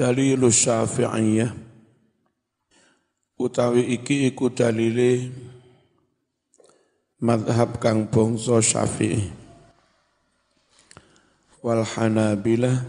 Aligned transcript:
Dalilu 0.00 0.48
syafi'iyah. 0.48 1.52
Utawi 3.36 4.00
iki 4.00 4.32
iku 4.32 4.48
dalile 4.48 5.28
madhab 7.20 7.76
kang 7.76 8.08
bangsa 8.08 8.64
syafi'i. 8.64 9.28
Wal 11.60 11.84
hanabilah 11.84 12.80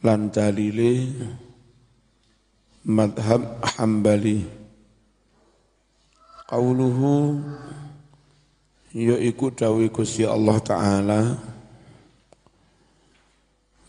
lan 0.00 0.32
dalile 0.32 1.12
madhab 2.88 3.60
hambali. 3.76 4.48
Qauluhu 6.48 7.36
yaiku 8.96 9.52
dawi 9.52 9.92
Gusti 9.92 10.24
Allah 10.24 10.56
taala 10.64 11.20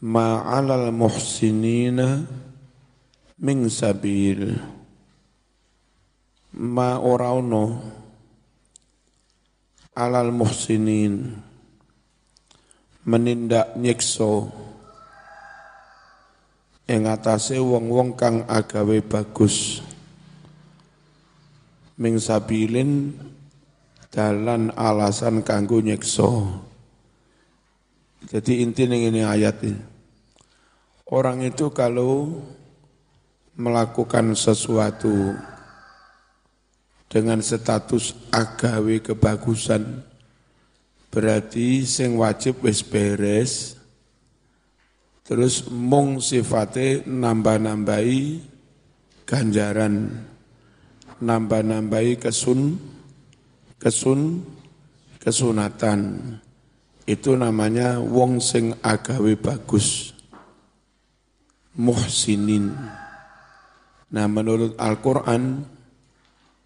ma'alal 0.06 0.94
muhsinina 0.94 2.21
min 3.42 3.66
sabil. 3.74 4.54
Ma 6.56 7.02
ora 7.02 7.34
ono 7.36 7.66
alal 9.98 10.32
muhsinin 10.32 11.36
menindak 13.04 13.76
nyikso 13.76 14.48
ing 16.87 17.10
atase 17.10 17.60
wong-wong 17.60 18.14
kang 18.15 18.46
agawe 18.46 19.01
bagus. 19.04 19.82
Ming 22.00 22.20
sabilin 22.20 23.15
dalan 24.12 24.71
alasan 24.76 25.43
kanggo 25.43 25.79
nyikso 25.79 26.48
jadi 28.26 28.68
inti 28.68 28.84
ini 28.84 29.21
ayat 29.24 29.64
ini 29.64 29.95
Orang 31.05 31.45
itu 31.45 31.69
kalau 31.69 32.41
melakukan 33.53 34.33
sesuatu 34.33 35.38
dengan 37.06 37.45
status 37.45 38.17
agawe 38.34 39.06
kebagusan 39.06 40.02
berarti 41.14 41.86
sing 41.86 42.17
wajib 42.17 42.66
wis 42.66 42.81
beres. 42.81 43.78
Terus 45.22 45.70
mung 45.70 46.17
sifate 46.25 47.06
nambah-nambahi 47.06 48.42
ganjaran 49.30 50.09
nambah-nambahi 51.22 52.17
kesun 52.17 52.81
kesun 53.78 54.42
kesunatan. 55.22 56.02
Itu 57.06 57.38
namanya 57.38 58.02
wong 58.02 58.42
sing 58.42 58.73
agawe 58.81 59.38
bagus 59.38 60.15
muhsinin. 61.76 62.72
Nah 64.12 64.28
menurut 64.31 64.80
Al-Quran 64.80 65.64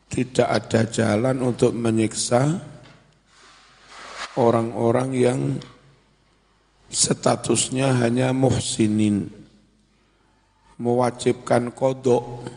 tidak 0.09 0.47
ada 0.49 0.81
jalan 0.89 1.37
untuk 1.45 1.73
menyiksa 1.73 2.57
orang-orang 4.37 5.09
yang 5.13 5.39
statusnya 6.89 7.93
hanya 8.01 8.33
muhsinin. 8.33 9.29
Mewajibkan 10.79 11.75
kodok, 11.75 12.49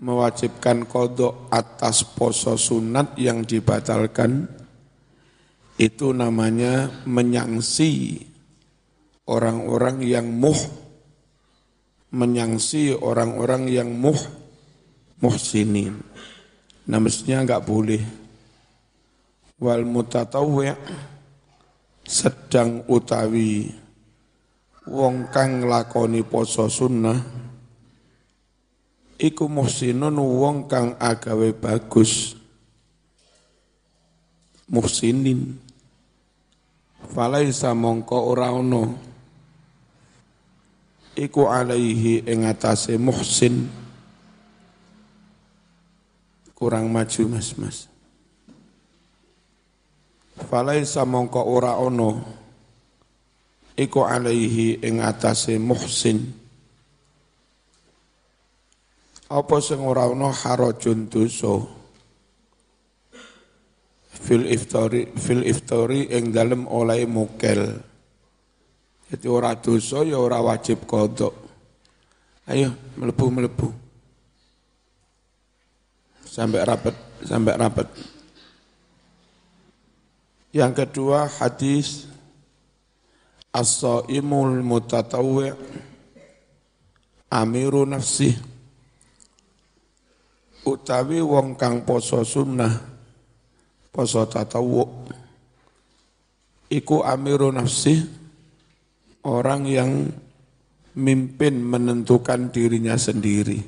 mewajibkan 0.00 0.86
kodok 0.86 1.50
atas 1.52 2.06
poso 2.06 2.54
sunat 2.54 3.18
yang 3.18 3.42
dibatalkan, 3.42 4.46
itu 5.76 6.14
namanya 6.14 7.04
menyangsi 7.08 8.22
orang-orang 9.26 10.06
yang 10.06 10.28
muh 10.28 10.79
menyangsi 12.10 12.94
orang-orang 12.94 13.70
yang 13.70 13.90
muh 13.90 14.18
muhsinin. 15.22 15.94
Nah 16.90 16.98
mestinya 16.98 17.46
enggak 17.46 17.62
boleh. 17.62 18.02
Wal 19.60 19.84
mutatawwi' 19.84 20.72
sedang 22.10 22.82
utawi 22.90 23.70
wong 24.90 25.30
kang 25.30 25.62
lakoni 25.68 26.26
poso 26.26 26.66
sunnah 26.66 27.20
iku 29.20 29.46
muhsinun 29.46 30.16
wong 30.16 30.66
kang 30.66 30.96
agawe 30.98 31.52
bagus 31.52 32.34
muhsinin 34.66 35.60
falaisa 37.12 37.76
mongko 37.76 38.32
ora 38.32 38.50
ono 38.50 39.09
iku 41.18 41.50
alaihi 41.50 42.22
ing 42.26 42.46
atase 42.46 42.94
muhsin. 43.00 43.66
Kurang 46.54 46.92
maju 46.92 47.22
mas 47.32 47.56
mas. 47.56 47.78
Falaisa 50.40 51.08
mongko 51.08 51.40
ora 51.40 51.76
ono 51.80 52.20
iku 53.76 54.04
alaihi 54.04 54.84
ing 54.84 55.00
atase 55.00 55.56
muhsin. 55.56 56.36
Apa 59.30 59.62
sing 59.62 59.80
ora 59.80 60.10
ono 60.10 60.28
harajun 60.34 61.06
dosa? 61.08 61.54
Fil 64.20 64.44
iftari 64.52 65.08
fil 65.16 65.48
iftari 65.48 66.12
ing 66.12 66.28
dalem 66.28 66.68
oleh 66.68 67.08
mukel 67.08 67.89
jadi 69.10 69.26
ora 69.26 69.58
dosa 69.58 70.06
ya 70.06 70.16
ora 70.22 70.38
wajib 70.38 70.86
kodok. 70.86 71.34
Ayo 72.46 72.70
melebu-melebu. 72.94 73.68
Sampai 76.22 76.62
rapat, 76.62 76.94
sampai 77.26 77.54
rapat. 77.58 77.88
Yang 80.54 80.72
kedua 80.86 81.26
hadis 81.26 82.06
As-saimul 83.50 84.62
mutatawwi' 84.62 85.50
amiru 87.34 87.82
nafsi 87.82 88.30
utawi 90.62 91.18
wong 91.18 91.58
kang 91.58 91.82
poso 91.82 92.22
sunnah 92.22 92.70
poso 93.90 94.22
tatawu 94.30 94.86
iku 96.70 97.02
amiru 97.02 97.50
nafsi 97.50 98.19
orang 99.24 99.68
yang 99.68 99.90
mimpin 100.96 101.60
menentukan 101.60 102.50
dirinya 102.50 102.96
sendiri. 102.96 103.60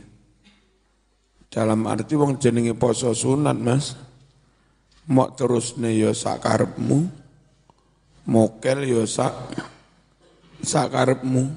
Dalam 1.53 1.85
arti 1.85 2.17
wong 2.17 2.41
jenenge 2.41 2.73
poso 2.73 3.13
sunat 3.13 3.57
mas, 3.61 3.93
mau 5.05 5.29
terus 5.37 5.77
yo 5.77 6.09
ya 6.09 6.11
sakarepmu, 6.17 7.13
mokel 8.25 8.89
yo 8.89 9.05
ya 9.05 9.07
sak 9.09 9.35
sakarepmu, 10.65 11.53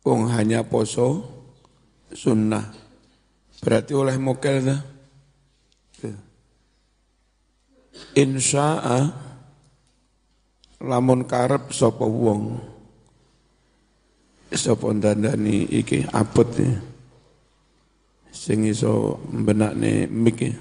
wong 0.00 0.20
hanya 0.32 0.64
poso 0.64 1.28
sunnah. 2.08 2.72
Berarti 3.60 3.92
oleh 3.92 4.16
mokel 4.16 4.64
dah. 4.64 4.80
Insya'a 8.16 9.12
lamun 10.80 11.24
karep 11.24 11.72
sapa 11.72 12.04
wong 12.04 12.75
sapa 14.54 14.92
dandani 14.94 15.66
iki 15.66 16.06
abot 16.12 16.46
ya. 16.54 16.78
sing 18.36 18.68
iso 18.68 19.16
mbenakne 19.32 20.06
mik 20.06 20.54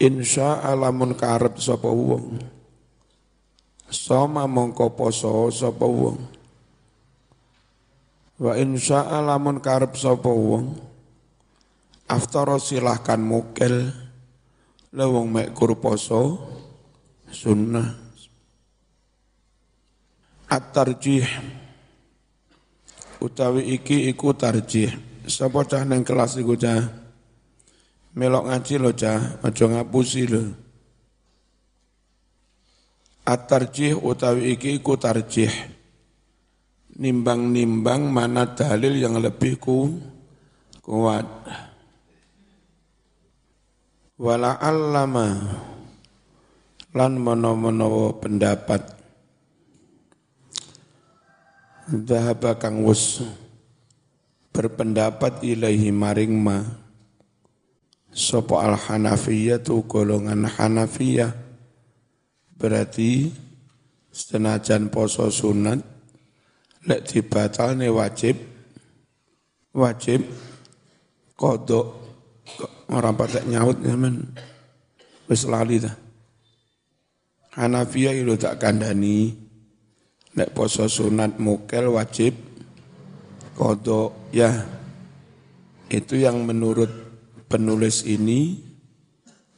insya 0.00 0.62
alamun 0.62 1.16
karep 1.16 1.58
sapa 1.60 1.88
wong. 1.88 2.40
Sama 3.86 4.50
mongko 4.50 4.98
poso 4.98 5.50
sapa 5.50 5.86
wong. 5.86 6.18
Wa 8.36 8.52
insya 8.58 9.06
alamun 9.08 9.62
karep 9.62 9.94
sapa 9.96 10.28
wong. 10.28 10.76
Aftara 12.06 12.62
silahkan 12.62 13.18
mukel 13.18 13.90
mek 14.94 15.52
kur 15.52 15.74
poso 15.74 16.38
sunnah. 17.30 18.06
At-tarjih 20.46 21.26
utawi 23.26 23.74
iki 23.74 24.06
iku 24.14 24.30
tarjih. 24.30 24.94
Sapa 25.26 25.66
cah 25.66 25.82
nang 25.82 26.06
kelas 26.06 26.38
iku 26.38 26.54
cah? 26.54 26.86
Melok 28.14 28.48
ngaji 28.48 28.74
lo 28.78 28.90
cah, 28.94 29.42
aja 29.42 29.64
ngapusi 29.66 30.24
lo. 30.30 30.44
At-tarjih 33.26 33.98
utawi 33.98 34.54
iki 34.54 34.78
iku 34.78 34.94
tarjih. 34.94 35.50
Nimbang-nimbang 36.96 38.08
mana 38.08 38.54
dalil 38.54 38.96
yang 38.96 39.18
lebih 39.18 39.60
ku 39.60 39.90
kuat. 40.80 41.26
Wala 44.16 44.56
allama 44.56 45.28
lan 46.96 47.20
mono-mono 47.20 48.16
pendapat 48.16 48.95
Dhahaba 51.86 52.58
kang 52.58 52.82
wus 52.82 53.22
berpendapat 54.50 55.46
ilahi 55.46 55.94
maring 55.94 56.34
ma. 56.34 56.58
Sopo 58.10 58.58
al 58.58 58.74
Hanafiyah 58.74 59.62
tu 59.62 59.86
golongan 59.86 60.50
Hanafiyah 60.50 61.30
berarti 62.58 63.30
senajan 64.10 64.90
poso 64.90 65.30
sunat 65.30 65.78
lek 66.90 67.06
dibatalne 67.06 67.86
wajib 67.92 68.34
wajib 69.76 70.26
kodok 71.38 71.86
orang 72.90 73.14
pada 73.14 73.44
nyaut 73.44 73.78
zaman 73.84 74.26
wis 75.28 75.44
lali 75.44 75.84
dah 75.84 75.94
Hanafiyah 77.54 78.16
itu 78.16 78.34
tak 78.40 78.58
kandani 78.58 79.45
lek 80.36 80.52
poso 80.52 80.84
sunat 80.84 81.40
mukel 81.40 81.88
wajib 81.88 82.36
kodok 83.56 84.28
ya. 84.36 84.52
Itu 85.88 86.20
yang 86.20 86.44
menurut 86.44 86.92
penulis 87.48 88.04
ini 88.04 88.60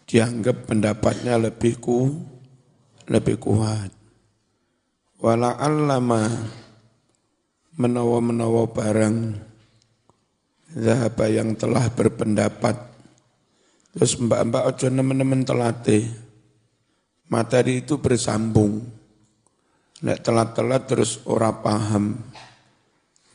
dianggap 0.06 0.70
pendapatnya 0.70 1.34
lebih 1.36 1.82
ku 1.82 2.14
lebih 3.10 3.42
kuat. 3.42 3.90
Wala 5.18 5.58
allama 5.58 6.30
menawa-menawa 7.74 8.70
barang 8.70 9.16
zahaba 10.78 11.26
yang 11.26 11.58
telah 11.58 11.90
berpendapat. 11.90 12.76
Terus 13.96 14.14
mbak-mbak 14.20 14.62
ojo 14.68 14.86
nemen-nemen 14.94 15.42
telate 15.42 16.06
materi 17.26 17.82
itu 17.82 17.98
bersambung 17.98 18.97
nek 20.02 20.22
telat-telat 20.22 20.82
terus 20.86 21.22
ora 21.26 21.50
paham. 21.50 22.18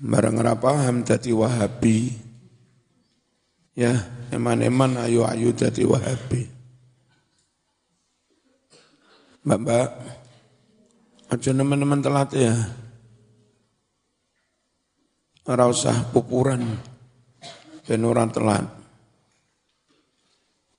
Barang 0.03 0.35
ora 0.39 0.55
paham 0.55 1.03
jadi 1.03 1.31
wahabi. 1.31 2.11
Ya 3.73 4.05
eman-eman 4.29 4.99
ayu-ayu 5.01 5.55
jadi 5.55 5.83
wahabi. 5.87 6.45
Mbak-mbak 9.43 9.87
aja 11.33 11.51
teman-teman 11.51 11.99
telat 11.99 12.29
ya. 12.31 12.55
Ora 15.43 15.67
usah 15.67 16.07
pupuran. 16.15 16.63
Ben 17.83 18.03
telat. 18.31 18.63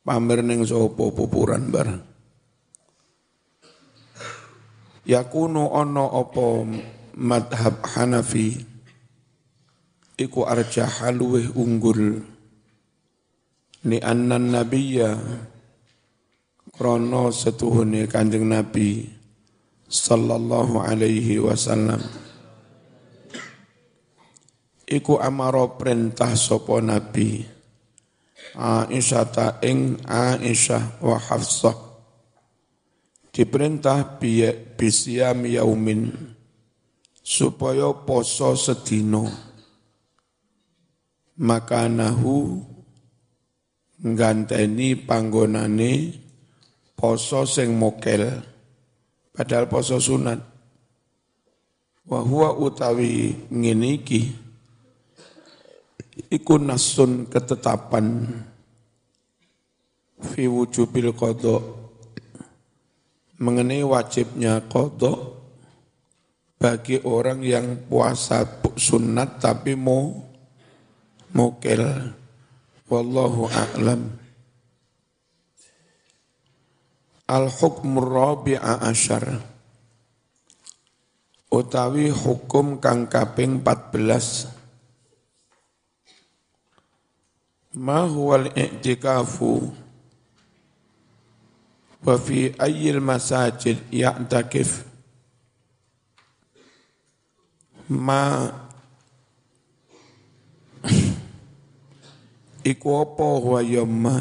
Pamer 0.05 0.41
ning 0.45 0.65
sapa 0.65 1.05
pupuran 1.13 1.73
bareng 1.73 2.14
yakunu 5.05 5.69
ono 5.69 6.05
opo 6.09 6.65
madhab 7.21 7.85
Hanafi? 7.85 8.57
Iku 10.15 10.41
arjah 10.47 11.11
luweh 11.13 11.53
unggul. 11.53 12.23
Ni 13.85 14.01
annan 14.01 14.55
nabiyya 14.55 15.13
krono 16.73 17.29
setuhune 17.29 18.09
kanjeng 18.09 18.49
Nabi 18.49 19.05
sallallahu 19.85 20.81
alaihi 20.81 21.37
wasallam. 21.43 22.01
Iku 24.89 25.21
amaro 25.21 25.77
perintah 25.77 26.33
sopo 26.33 26.81
Nabi? 26.81 27.45
Aisyah 28.55 29.25
ta 29.35 29.47
ing 29.67 29.99
Aisyah 30.07 31.03
wa 31.03 31.19
Hafsah 31.19 31.84
diperintah 33.35 34.23
bisiyam 34.79 35.43
yaumin 35.43 36.15
supaya 37.19 37.91
poso 38.07 38.55
sedino 38.55 39.27
makanahu 41.35 42.63
nganteni 43.99 44.95
panggonane 45.03 46.15
poso 46.95 47.43
sing 47.43 47.75
mokel 47.75 48.39
padahal 49.35 49.67
poso 49.67 49.99
sunat. 49.99 50.39
Wa 52.05 52.21
huwa 52.21 52.53
utawi 52.55 53.35
ngene 53.51 53.99
iki 53.99 54.29
iku 56.31 56.61
nasun 56.61 57.27
ketetapan 57.27 58.29
fi 60.21 60.45
wujubil 60.47 61.17
qada 61.17 61.84
mengenai 63.39 63.83
wajibnya 63.83 64.63
qada 64.67 65.15
bagi 66.59 67.03
orang 67.03 67.43
yang 67.43 67.87
puasa 67.87 68.47
sunat 68.79 69.43
tapi 69.43 69.75
mau 69.75 70.15
mokel 71.35 71.83
Wallahu 72.85 73.49
a'lam. 73.49 74.13
Al-hukm 77.25 77.97
rabi'a 77.97 78.85
asyar. 78.85 79.41
Utawi 81.49 82.13
hukum 82.13 82.77
kang 82.77 83.09
kaping 83.09 83.65
14. 83.65 84.53
Ma 87.81 88.05
huwal 88.05 88.53
i'tikafu 88.53 89.73
wa 92.05 92.21
fi 92.21 92.53
ayyil 92.61 93.01
masajid 93.01 93.81
ya'takif. 93.89 94.85
Ma 97.89 98.49
iku 102.73 102.89
apa 103.01 103.29
wa 103.41 103.61
yamma 103.65 104.17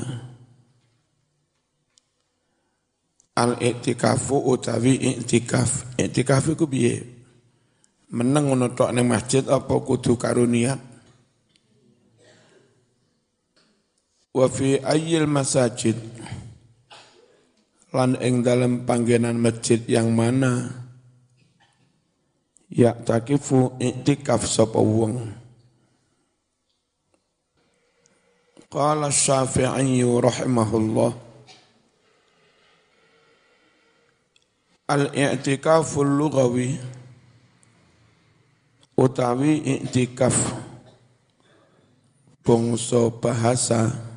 al 3.35 3.59
i'tikafu 3.59 4.39
utawi 4.47 4.95
i'tikaf. 4.95 6.00
I'tikaf 6.00 6.56
iku 6.56 6.68
piye? 6.68 7.03
Meneng 8.13 8.53
ngono 8.53 8.71
tok 8.77 8.94
ning 8.94 9.09
masjid 9.09 9.44
apa 9.50 9.74
kudu 9.83 10.15
karo 10.15 10.45
niat? 10.45 10.80
Wa 14.33 14.45
fi 14.50 14.77
ayyil 14.81 15.25
masajid 15.25 15.97
lan 17.94 18.18
ing 18.18 18.42
dalam 18.42 18.90
panggenan 18.90 19.38
masjid 19.38 19.78
yang 19.86 20.10
mana? 20.18 20.81
Ya 22.74 22.98
takifu 22.98 23.78
iktikaf 23.78 24.50
sapa 24.50 24.81
wong? 24.81 25.30
Qala 28.66 29.14
syafi'i 29.14 30.02
rahimahullah. 30.02 31.14
Al 34.90 35.14
i'tikaful 35.14 36.09
lughawi 36.09 36.81
utawi 38.97 39.62
i'tikaf. 39.62 40.33
Bangsa 42.42 43.14
bahasa 43.21 44.13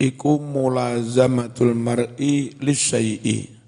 iku 0.00 0.40
mulazamatul 0.40 1.76
mar'i 1.76 2.56
lisyai'i 2.56 3.60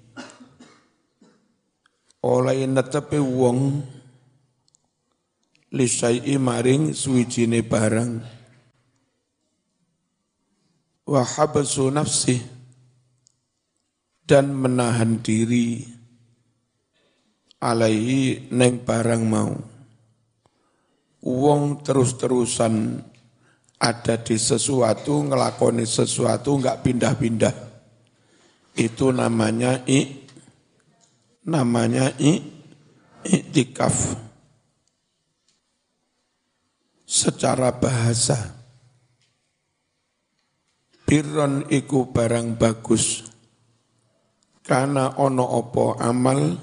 oleh 2.25 2.65
netepe 2.65 3.21
wong 3.21 3.85
lisyai'i 5.69 6.41
maring 6.41 6.97
suwijine 6.97 7.61
barang. 7.61 8.11
Wa 11.03 11.21
habsu 11.21 11.91
nafsih 11.91 12.39
dan 14.23 14.55
menahan 14.55 15.19
diri 15.19 15.83
alaihi 17.59 18.47
neng 18.55 18.87
barang 18.87 19.23
mau. 19.27 19.51
Wong 21.23 21.83
terus-terusan 21.83 23.03
ada 23.83 24.15
di 24.15 24.39
sesuatu 24.39 25.27
ngelakoni 25.27 25.83
sesuatu 25.83 26.55
nggak 26.55 26.79
pindah-pindah 26.87 27.55
itu 28.79 29.11
namanya 29.11 29.83
i 29.83 30.23
namanya 31.43 32.15
i 32.15 32.39
iktikaf 33.27 34.15
secara 37.03 37.75
bahasa 37.75 38.63
Birron 41.13 41.69
iku 41.69 42.09
barang 42.09 42.57
bagus. 42.57 43.21
Karena 44.65 45.13
ono 45.19 45.45
opo 45.45 45.93
amal 45.99 46.57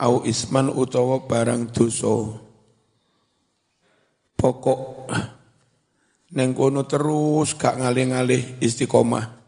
au 0.00 0.24
isman 0.24 0.70
utawa 0.70 1.26
barang 1.28 1.68
dosa. 1.68 2.40
Pokok 4.40 5.12
neng 6.30 6.54
kono 6.54 6.86
terus 6.86 7.58
gak 7.58 7.78
ngalih-ngalih 7.82 8.62
istiqomah. 8.62 9.38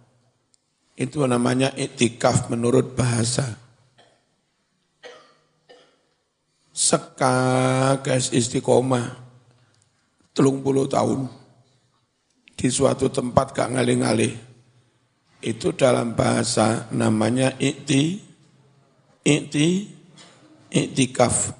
Itu 0.99 1.25
namanya 1.25 1.73
iktikaf 1.75 2.53
menurut 2.53 2.95
bahasa. 2.95 3.63
seka 6.73 8.01
guys 8.01 8.33
istiqomah 8.33 9.13
telung 10.33 10.65
puluh 10.65 10.89
tahun 10.89 11.29
di 12.57 12.69
suatu 12.73 13.13
tempat 13.13 13.53
gak 13.53 13.77
ngalih-ngalih. 13.77 14.33
Itu 15.43 15.75
dalam 15.75 16.15
bahasa 16.15 16.87
namanya 16.95 17.59
ikti, 17.59 18.23
ikti, 19.27 19.69
iktikaf. 20.71 21.51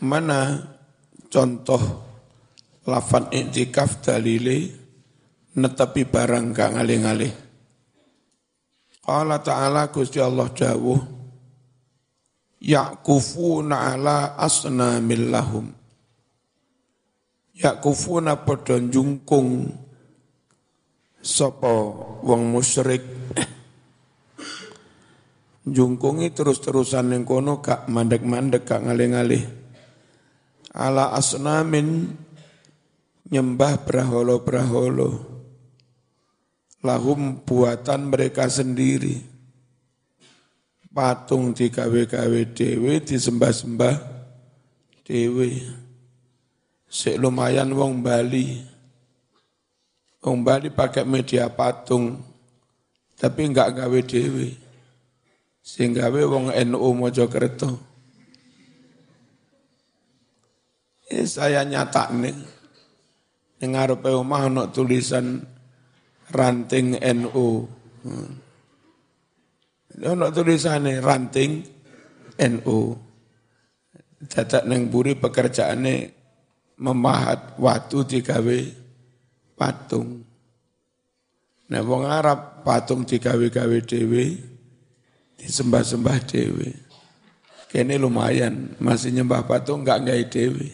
Mana 0.00 0.56
contoh 1.28 2.07
lafad 2.88 3.28
iktikaf 3.28 4.00
dalile 4.00 4.72
netepi 5.60 6.08
barang 6.08 6.56
gak 6.56 6.80
ngalih-ngalih. 6.80 7.32
Allah 9.08 9.40
Ta'ala 9.40 9.92
Gusti 9.92 10.20
Allah 10.20 10.48
dawuh 10.52 11.00
Ya'kufuna 12.58 13.94
ala 13.94 14.34
asnamil 14.34 15.30
lahum. 15.30 15.66
Yakufuna 17.54 18.42
padha 18.42 18.82
jungkung 18.82 19.70
sapa 21.22 21.70
wong 22.22 22.42
musyrik. 22.50 23.02
Jungkungi 25.68 26.32
terus-terusan 26.32 27.12
ning 27.12 27.22
kono 27.28 27.62
gak 27.62 27.86
mandek-mandek 27.86 28.66
gak 28.66 28.82
ngalih-ngalih. 28.88 29.44
Ala 30.74 31.14
asnamin 31.14 32.10
nyembah 33.28 33.84
braholo-braholo 33.84 35.10
lahum 36.84 37.40
buatan 37.44 38.08
mereka 38.08 38.48
sendiri 38.48 39.20
patung 40.88 41.52
digawe-gawe 41.52 42.40
dewe 42.56 42.98
disembah-sembah 43.04 43.96
dewe 45.04 45.50
Sik 46.88 47.20
lumayan 47.20 47.68
wong 47.76 48.00
Bali. 48.00 48.64
Wong 50.24 50.40
Bali 50.40 50.72
pakai 50.72 51.04
media 51.04 51.46
patung, 51.52 52.16
tapi 53.20 53.44
enggak 53.44 53.76
gawe 53.76 54.00
dewe. 54.00 54.56
Sing 55.60 55.92
gawe 55.92 56.20
wong 56.24 56.48
NU 56.48 56.88
Mojokerto. 56.96 57.76
Eh, 61.12 61.28
saya 61.28 61.60
nyata 61.60 62.08
nih. 62.08 62.57
Dengar 63.58 63.90
omah 63.90 64.46
ono 64.46 64.70
tulisan 64.70 65.42
ranting 66.30 66.94
NU. 66.94 67.48
Hmm. 68.06 68.30
Ono 69.98 70.26
tulisannya 70.30 71.02
ranting 71.02 71.66
NU. 72.38 72.78
Dadak 74.18 74.62
neng 74.66 74.90
buri 74.90 75.18
pekerjaannya 75.18 76.10
memahat 76.78 77.58
watu 77.58 78.06
digawe 78.06 78.58
patung. 79.58 80.22
Nah 81.68 81.82
wong 81.82 82.06
Arab 82.06 82.62
patung 82.62 83.04
digawe-gawe 83.04 83.78
dhewe 83.84 84.38
disembah-sembah 85.38 86.18
dhewe. 86.26 86.68
Kene 87.68 88.00
lumayan, 88.00 88.74
masih 88.80 89.12
nyembah 89.12 89.44
patung 89.44 89.84
enggak 89.84 90.08
gawe 90.08 90.24
dhewe. 90.32 90.72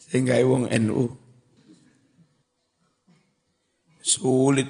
Sehingga 0.00 0.40
wong 0.46 0.70
NU. 0.70 1.23
Sulit 4.04 4.68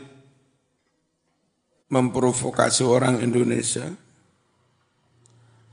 memprovokasi 1.90 2.86
orang 2.86 3.18
Indonesia 3.18 3.90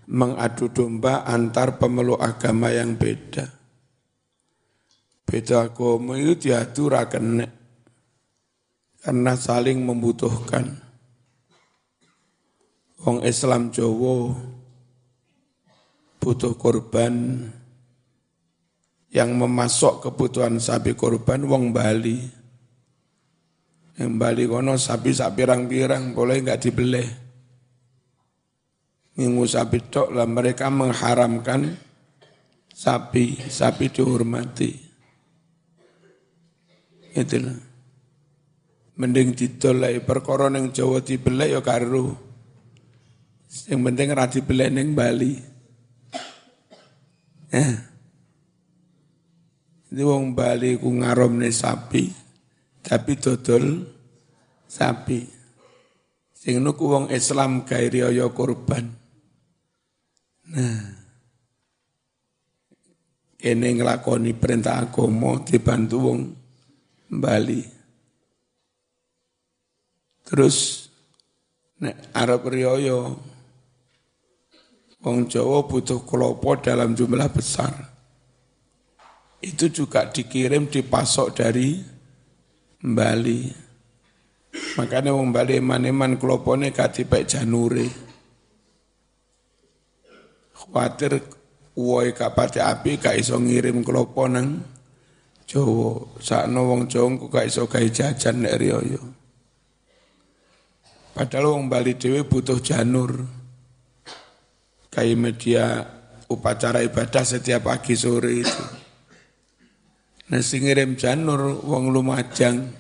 mengadu 0.10 0.74
domba 0.74 1.22
antar 1.30 1.78
pemeluk 1.78 2.18
agama 2.18 2.74
yang 2.74 2.98
beda 2.98 3.62
Beda 5.32 5.72
agama 5.72 6.20
itu 6.20 6.52
diatur 6.52 6.92
akan 6.92 7.48
karena 9.00 9.34
saling 9.40 9.80
membutuhkan. 9.80 10.76
Wong 13.00 13.24
Islam 13.24 13.72
Jawa 13.72 14.36
butuh 16.20 16.52
korban 16.60 17.48
yang 19.16 19.32
memasok 19.40 20.12
kebutuhan 20.12 20.60
sapi 20.60 21.00
korban 21.00 21.48
wong 21.48 21.72
Bali. 21.72 22.41
Yang 24.00 24.12
Bali 24.16 24.44
kono 24.48 24.80
sapi 24.80 25.12
sapi 25.12 25.44
pirang-pirang 25.44 26.16
boleh 26.16 26.40
nggak 26.44 26.62
dibeli. 26.64 27.04
Ngingu 29.20 29.44
sapi 29.44 29.78
tok 29.92 30.16
lah 30.16 30.24
mereka 30.24 30.72
mengharamkan 30.72 31.76
sapi, 32.72 33.36
sapi 33.52 33.86
dihormati. 33.92 34.72
Itu 37.12 37.38
lah. 37.44 37.60
Mending 38.96 39.34
didolai 39.36 40.00
perkara 40.00 40.48
ning 40.48 40.72
Jawa 40.72 41.04
dibelek 41.04 41.50
ya 41.52 41.62
karo. 41.66 42.16
Yang 43.68 43.82
penting 43.84 44.08
ra 44.16 44.26
dibelek 44.32 44.70
ning 44.72 44.96
Bali. 44.96 45.34
Ya. 47.52 47.68
Ini 49.92 50.02
wong 50.08 50.32
Bali 50.32 50.80
ku 50.80 50.88
ngaromne 50.88 51.52
sapi, 51.52 52.08
tapi 52.82 53.18
dodol 53.18 53.86
sapi. 54.66 55.22
Sing 56.34 56.58
nuku 56.58 56.84
wong 56.90 57.06
Islam 57.14 57.64
gawe 57.64 57.88
riya 57.88 58.26
kurban. 58.34 58.86
Nah, 60.52 60.84
kene 63.38 63.68
nglakoni 63.78 64.34
perintah 64.34 64.82
agama 64.82 65.38
dibantu 65.46 65.98
wong 66.02 66.20
Bali. 67.12 67.62
Terus 70.26 70.88
nek 71.84 72.16
Arab 72.16 72.48
Rioyo 72.48 73.20
Wong 75.02 75.26
Jawa 75.26 75.66
butuh 75.66 76.06
kelopo 76.06 76.54
dalam 76.62 76.94
jumlah 76.94 77.26
besar. 77.34 77.74
Itu 79.42 79.74
juga 79.74 80.06
dikirim 80.06 80.70
dipasok 80.70 81.28
dari 81.34 81.82
Bali. 82.82 83.46
Makanya 84.76 85.14
wong 85.14 85.30
Bali 85.30 85.62
eman-eman 85.62 86.18
kelopone 86.18 86.74
gak 86.74 86.98
dipek 86.98 87.30
janure. 87.30 87.88
Khawatir 90.58 91.22
uwoi 91.78 92.12
kapate 92.18 92.60
api 92.60 92.98
gak 92.98 93.18
iso 93.18 93.38
ngirim 93.38 93.86
kelopo 93.86 94.26
nang 94.26 94.62
Jawa, 95.52 96.16
sakno 96.16 96.64
wong 96.64 96.82
Jawa 96.88 97.28
gak 97.28 97.48
iso 97.48 97.68
gawe 97.68 97.88
jajan 97.92 98.40
nek 98.40 98.56
riyo. 98.56 98.80
Padahal 101.12 101.60
wong 101.60 101.68
Bali 101.68 102.00
dhewe 102.00 102.24
butuh 102.24 102.64
janur. 102.64 103.20
Kayak 104.92 105.20
media 105.20 105.66
upacara 106.32 106.84
ibadah 106.84 107.24
setiap 107.24 107.68
pagi 107.68 107.96
sore 108.00 108.44
itu. 108.44 108.81
Nah 110.32 110.40
sing 110.40 110.64
ngirim 110.64 110.96
janur 110.96 111.60
wong 111.60 111.92
Lumajang 111.92 112.72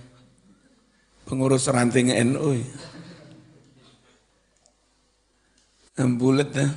pengurus 1.28 1.68
ranting 1.68 2.08
NU. 2.32 2.64
Bulet 6.02 6.50
dah. 6.50 6.72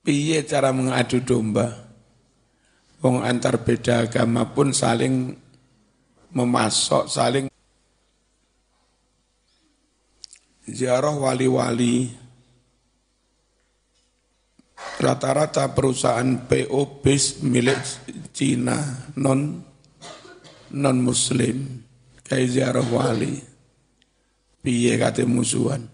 Piye 0.00 0.40
cara 0.46 0.72
mengadu 0.72 1.20
domba? 1.20 1.68
Wong 3.04 3.20
antar 3.20 3.60
beda 3.60 4.08
agama 4.08 4.48
pun 4.48 4.72
saling 4.72 5.36
memasok, 6.32 7.04
saling 7.10 7.46
ziarah 10.64 11.12
wali-wali. 11.12 12.08
Rata-rata 14.98 15.70
perusahaan 15.76 16.48
PO 16.48 17.04
bis 17.04 17.38
milik 17.44 17.78
Cina 18.38 18.78
non 19.18 19.58
non 20.70 20.96
Muslim 21.02 21.82
kayak 22.22 22.54
ziarah 22.54 22.86
wali. 22.86 23.34
Piye 24.62 24.94
kate 24.94 25.26
musuhan. 25.26 25.90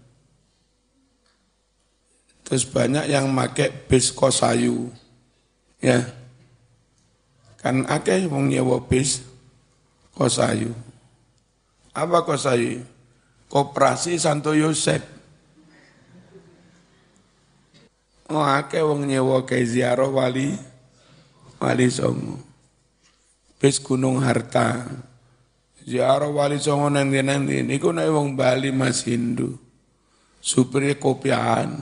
Terus 2.45 2.69
banyak 2.69 3.09
yang 3.09 3.33
make 3.33 3.89
bis 3.89 4.13
kosayu. 4.13 4.93
Ya, 5.81 6.05
Kan 7.65 7.89
akeh 7.89 8.29
wong 8.29 8.53
nyewa 8.53 8.77
bis 8.77 9.25
kosayu. 10.13 10.69
Apa 11.97 12.21
kosayu? 12.21 12.85
Koperasi 13.49 14.21
Santo 14.21 14.53
Yosef. 14.53 15.01
Oh 18.29 18.45
akeh 18.45 18.85
wong 18.85 19.09
nyewa 19.09 19.41
ke 19.49 19.57
ziarah 19.65 20.13
wali 20.13 20.74
wali 21.59 21.87
songo. 21.91 22.41
Bis 23.59 23.79
Gunung 23.81 24.21
Harta. 24.21 24.85
Ziarah 25.85 26.29
wali 26.29 26.57
songo 26.57 26.89
nanti-nanti. 26.89 27.61
Niku 27.61 27.93
nek 27.93 28.09
wong 28.09 28.33
Bali 28.33 28.73
Mas 28.73 29.05
Hindu. 29.05 29.55
Supirnya 30.41 30.97
kopian. 30.97 31.81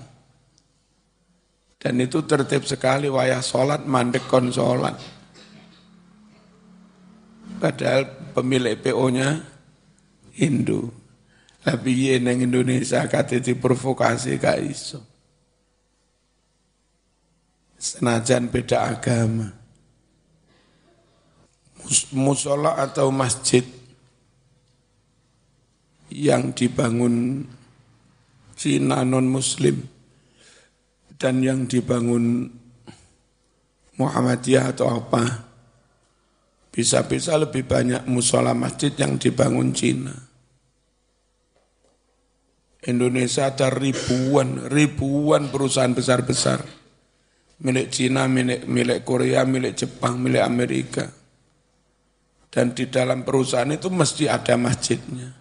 Dan 1.83 1.99
itu 1.99 2.23
tertib 2.23 2.63
sekali 2.63 3.11
wayah 3.11 3.43
sholat, 3.43 3.83
mandek 3.83 4.23
kon 4.31 4.47
sholat. 4.47 4.95
Padahal 7.59 8.07
pemilik 8.31 8.79
PO-nya 8.79 9.43
Hindu. 10.39 10.87
Tapi 11.63 12.11
yang 12.11 12.43
Indonesia 12.43 13.07
kata 13.07 13.39
provokasi 13.55 14.35
gak 14.35 14.59
iso. 14.63 14.99
Senajan 17.79 18.47
beda 18.47 18.95
agama. 18.95 19.62
Musola 22.15 22.79
atau 22.79 23.11
masjid 23.11 23.65
yang 26.13 26.53
dibangun 26.53 27.43
Cina 28.53 29.03
non-Muslim 29.03 29.81
dan 31.17 31.41
yang 31.43 31.65
dibangun 31.67 32.47
Muhammadiyah 33.95 34.73
atau 34.73 34.89
apa, 34.89 35.45
bisa-bisa 36.73 37.37
lebih 37.37 37.63
banyak 37.69 38.09
musola 38.09 38.57
masjid 38.57 38.89
yang 38.97 39.21
dibangun 39.21 39.71
Cina. 39.71 40.15
Indonesia 42.83 43.47
ada 43.47 43.71
ribuan, 43.71 44.67
ribuan 44.67 45.47
perusahaan 45.47 45.95
besar-besar. 45.95 46.59
Milik 47.63 47.95
Cina, 47.95 48.27
milik, 48.27 48.67
milik 48.67 49.07
Korea, 49.07 49.47
milik 49.47 49.79
Jepang, 49.79 50.19
milik 50.19 50.43
Amerika. 50.43 51.07
Dan 52.53 52.77
di 52.77 52.85
dalam 52.85 53.25
perusahaan 53.25 53.73
itu 53.73 53.89
mesti 53.89 54.29
ada 54.29 54.53
masjidnya. 54.53 55.33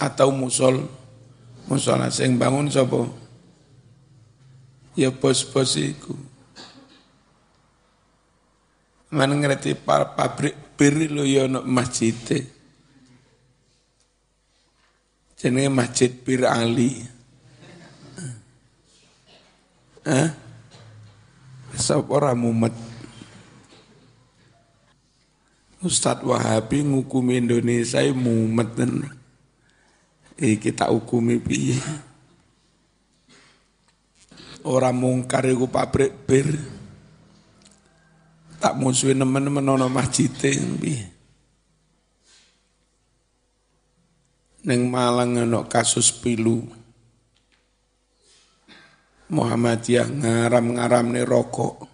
Atau 0.00 0.32
musol 0.32 0.88
musola 1.68 2.08
sing 2.08 2.40
bangun 2.40 2.72
sapa? 2.72 3.04
Ya 4.96 5.12
bos-bos 5.12 5.76
iku. 5.76 6.16
Mana 9.12 9.36
ngerti 9.36 9.76
pabrik 9.76 10.56
bir 10.80 10.96
lo 11.12 11.28
ya 11.28 11.44
ono 11.44 11.60
masjid 11.68 12.16
jenenge 15.42 15.74
masjid 15.74 16.10
bir 16.22 16.46
Ali. 16.46 17.02
Hah? 20.06 20.30
Sapa 21.74 22.08
ora 22.14 22.32
mumet 22.32 22.91
Ustadz 25.82 26.22
Wahabi 26.22 26.86
ngukumi 26.86 27.42
Indonesia 27.42 27.98
mumet 28.14 28.78
eh 30.38 30.54
kita 30.54 30.86
hukumi 30.90 31.42
piye? 31.42 31.74
Orang 34.62 34.94
mungkar 34.94 35.42
iku 35.42 35.66
pabrik 35.66 36.14
bir. 36.22 36.54
Tak 38.62 38.78
musuhin 38.78 39.18
teman-teman 39.18 39.74
ana 39.74 39.90
masjid 39.90 40.30
piye? 40.30 41.10
Neng 44.62 44.86
Malang 44.86 45.34
ana 45.34 45.66
kasus 45.66 46.14
pilu. 46.14 46.62
Muhammadiyah 49.34 50.06
ngaram-ngaram 50.06 51.10
nih 51.10 51.26
rokok. 51.26 51.91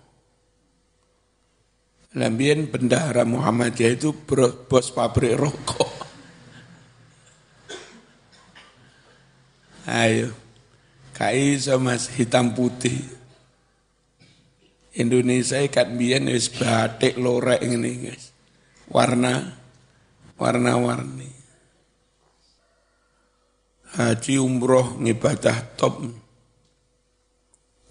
Lambien 2.17 2.65
bendahara 2.65 3.29
Muhammadiyah 3.29 3.93
itu 3.93 4.17
bos 4.65 4.89
pabrik 4.97 5.37
rokok. 5.37 5.93
Ayo. 9.85 10.33
Kai 11.13 11.59
sama 11.61 12.01
hitam 12.01 12.57
putih. 12.57 12.97
Indonesia 14.97 15.61
ikat 15.61 15.93
biyen 16.01 16.33
wis 16.33 16.49
batik 16.49 17.21
lorek 17.21 17.61
ini 17.61 18.09
guys. 18.09 18.33
Warna 18.89 19.53
warna-warni. 20.41 21.29
Haji 24.01 24.35
umroh 24.41 24.97
ngibadah 24.97 25.77
top. 25.77 26.09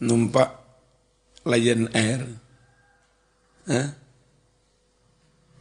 Numpak 0.01 0.49
Lion 1.45 1.89
Air. 1.93 2.21
Hah? 3.67 4.06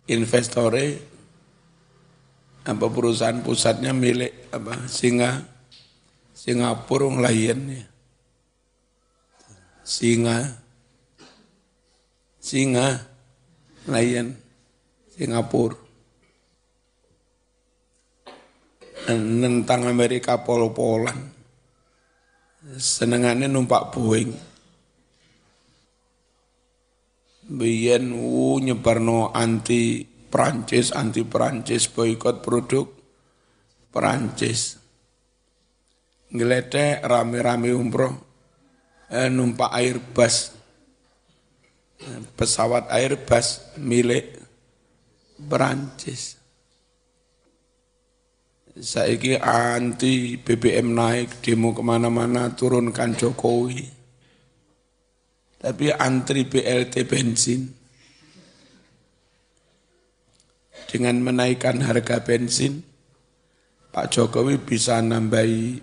Investore 0.07 0.85
apa 2.67 2.87
perusahaan 2.91 3.43
pusatnya 3.43 3.95
milik 3.95 4.51
apa 4.51 4.91
singa 4.91 5.57
Singapura 6.37 7.33
ya, 7.33 7.57
Singa. 9.81 10.39
Singa 12.37 13.03
layan 13.89 14.37
Singapura. 15.17 15.81
Nentang 19.11 19.89
Amerika 19.89 20.39
pol-polan. 20.45 21.35
Senengannya 22.77 23.49
numpak 23.49 23.91
Boeing. 23.97 24.37
Biyen 27.47 28.11
uh, 28.11 28.59
nyebarno 28.59 29.31
anti 29.31 30.03
Prancis, 30.03 30.91
anti 30.91 31.23
Prancis 31.23 31.87
boikot 31.87 32.43
produk 32.43 32.91
Prancis 33.95 34.83
ngeledek 36.27 37.07
rame-rame 37.07 37.71
umroh 37.71 38.15
eh, 39.09 39.31
numpak 39.31 39.71
Airbus 39.73 40.53
pesawat 42.37 42.93
Airbus 42.93 43.79
milik 43.81 44.37
Perancis. 45.41 46.37
Saiki 48.77 49.41
anti 49.41 50.37
BBM 50.37 50.93
naik 50.93 51.41
demo 51.41 51.73
ke 51.73 51.81
mana-mana 51.81 52.53
turunkan 52.53 53.17
Jokowi 53.17 53.96
tapi 55.67 55.91
antri 55.91 56.47
BLT 56.47 57.11
bensin. 57.11 57.75
Dengan 60.87 61.19
menaikkan 61.19 61.83
harga 61.83 62.23
bensin 62.23 62.87
Pak 63.91 64.07
Jokowi 64.15 64.63
bisa 64.63 65.03
nambahi 65.03 65.83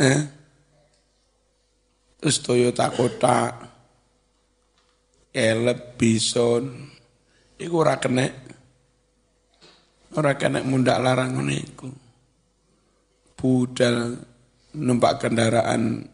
eh? 0.00 0.20
terus 2.16 2.40
Toyota 2.40 2.88
Kota, 2.88 3.52
Elep, 5.36 6.00
Bison, 6.00 6.96
Iku 7.56 7.80
ora 7.80 7.96
kena 7.96 8.28
ora 10.12 10.36
kena 10.36 10.60
mundak 10.60 11.00
larang 11.00 11.40
ngene 11.40 11.56
iku. 11.56 11.88
Budal 13.36 14.20
numpak 14.76 15.24
kendaraan 15.24 16.04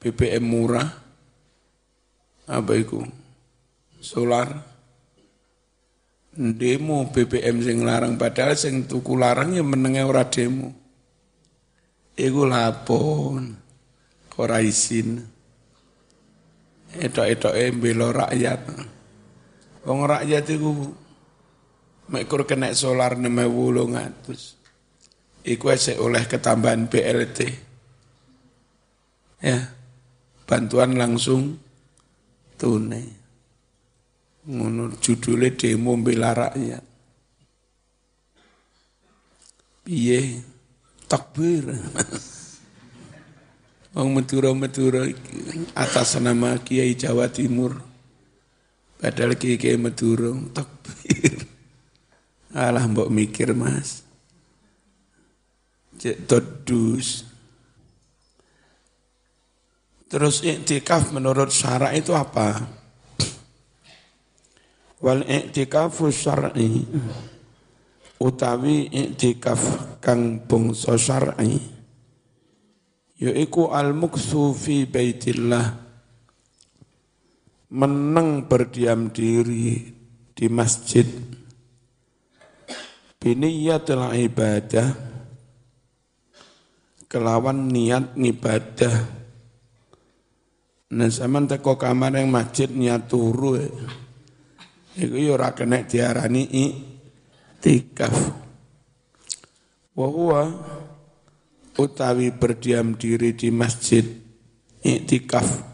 BBM 0.00 0.44
murah 0.44 0.88
apa 2.44 2.72
iku? 2.76 3.00
Solar 4.00 4.69
demo 6.34 7.10
BBM 7.10 7.62
sing 7.62 7.82
larang 7.82 8.14
padahal 8.14 8.54
sing 8.54 8.86
tuku 8.86 9.18
larang 9.18 9.54
ya 9.54 9.62
menenge 9.66 10.02
ora 10.06 10.30
demo. 10.30 10.70
Iku 12.14 12.46
lapon 12.46 13.56
ora 14.38 14.62
isin. 14.62 15.26
Etok-etoke 16.90 17.70
mbela 17.76 18.12
rakyat. 18.26 18.60
Wong 19.86 20.06
rakyat 20.06 20.44
iku 20.50 20.94
mek 22.10 22.26
kur 22.26 22.46
kena 22.46 22.74
solar 22.74 23.14
6800. 23.14 25.46
Iku 25.46 25.70
esek 25.72 25.98
oleh 26.02 26.26
ketambahan 26.26 26.90
BLT. 26.90 27.38
Ya. 29.40 29.72
Bantuan 30.44 30.98
langsung 30.98 31.56
tunai. 32.58 33.19
Ngono 34.48 34.96
judulnya 34.96 35.52
demo 35.52 35.92
bela 36.00 36.32
rakyat. 36.32 36.84
Piye 39.84 40.40
takbir. 41.04 41.68
Wong 43.90 44.14
Madura-Madura 44.14 45.02
atas 45.74 46.14
nama 46.22 46.54
Kiai 46.62 46.94
Jawa 46.94 47.26
Timur. 47.26 47.74
Padahal 49.02 49.34
Kiai 49.34 49.58
Kiai 49.58 49.76
takbir. 50.54 51.34
Alah 52.54 52.86
mbok 52.86 53.10
mikir 53.10 53.52
Mas. 53.52 54.06
Cek 56.00 56.24
todus. 56.24 57.28
Terus 60.10 60.42
iktikaf 60.42 61.14
menurut 61.14 61.54
syara 61.54 61.94
itu 61.94 62.10
apa? 62.16 62.79
Wal 65.00 65.24
iktikafu 65.24 66.12
syar'i. 66.12 66.84
Utawi 68.20 68.92
iktikaf 68.92 69.96
kang 70.04 70.44
bangsa 70.44 71.00
syar'i. 71.00 71.56
Yaiku 73.16 73.72
al-muksu 73.72 74.52
fi 74.52 74.84
baitillah. 74.84 75.88
Meneng 77.72 78.44
berdiam 78.44 79.08
diri 79.08 79.88
di 80.36 80.46
masjid. 80.52 81.08
Biniyatul 83.20 84.04
ibadah. 84.20 84.88
Kelawan 87.08 87.72
niat 87.72 88.20
ngibadah. 88.20 88.96
Nah 90.90 91.08
zaman 91.08 91.46
teko 91.48 91.78
kamar 91.78 92.18
yang 92.18 92.28
masjid 92.28 92.66
niat 92.66 93.06
turu 93.06 93.56
Iku 95.00 95.16
yo 95.16 95.40
ora 95.40 95.56
kena 95.56 95.80
diarani 95.80 96.44
tikaf. 97.56 98.12
Wa 99.96 100.06
huwa 100.06 100.42
utawi 101.80 102.28
berdiam 102.36 102.92
diri 102.92 103.32
di 103.32 103.48
masjid 103.48 104.04
iktikaf 104.84 105.70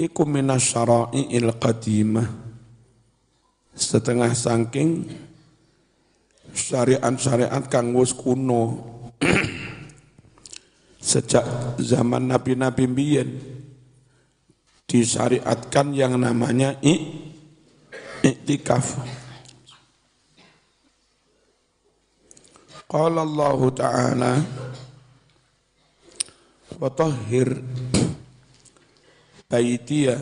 iku 0.00 0.24
minas 0.24 0.64
syara'i'il 0.72 1.52
qadimah. 1.60 2.28
Setengah 3.76 4.32
saking 4.32 5.04
syariat-syariat 6.56 7.64
kang 7.68 7.92
wis 7.92 8.16
kuno. 8.16 8.88
Sejak 11.00 11.76
zaman 11.80 12.28
nabi-nabi 12.28 12.84
mbiyen 12.88 13.28
disyariatkan 14.90 15.94
yang 15.94 16.18
namanya 16.18 16.74
iktikaf. 18.26 18.98
Qala 22.90 23.22
Allah 23.22 23.60
Ta'ala 23.70 24.32
wa 26.74 26.90
tahhir 26.90 27.62
baitiya 29.46 30.18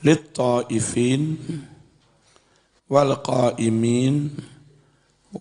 lit-ta'ifin 0.00 1.36
wal 2.88 3.12
qa'imin 3.20 4.32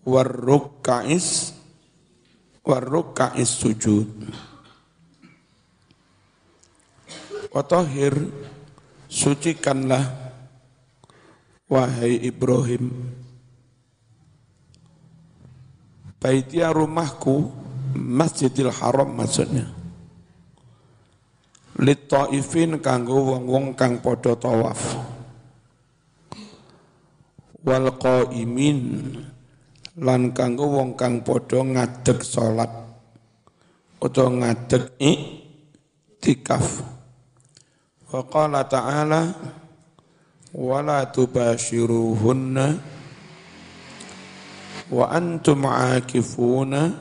war 0.04 0.28
rukka'is 0.28 1.56
war 2.68 2.84
rukka'is 2.84 3.52
sujud 3.52 4.08
wa 7.52 7.62
tahhir 7.64 8.16
sucikanlah 9.12 10.08
wahai 11.68 12.20
Ibrahim 12.24 13.12
Baitia 16.22 16.70
rumahku 16.70 17.50
Masjidil 17.98 18.70
Haram 18.70 19.10
maksudnya. 19.18 19.66
Litta'ifin 21.82 22.78
kanggo 22.78 23.26
wong-wong 23.34 23.74
kang 23.74 24.06
padha 24.06 24.38
tawaf. 24.38 25.02
Wal 27.66 27.90
qaimin 27.98 28.80
lan 29.98 30.30
kanggo 30.30 30.70
wong 30.78 30.94
kang 30.94 31.26
padha 31.26 31.66
ngadeg 31.66 32.22
salat 32.22 32.70
utawa 33.98 34.46
ngadeg 34.46 34.94
iktikaf. 35.02 36.86
Wa 38.12 38.28
qala 38.28 38.68
ta'ala 38.68 39.32
wala 40.52 41.08
tubashiruhunna 41.08 42.66
wa 44.92 45.06
antum 45.08 45.64
aakifuna 45.64 46.92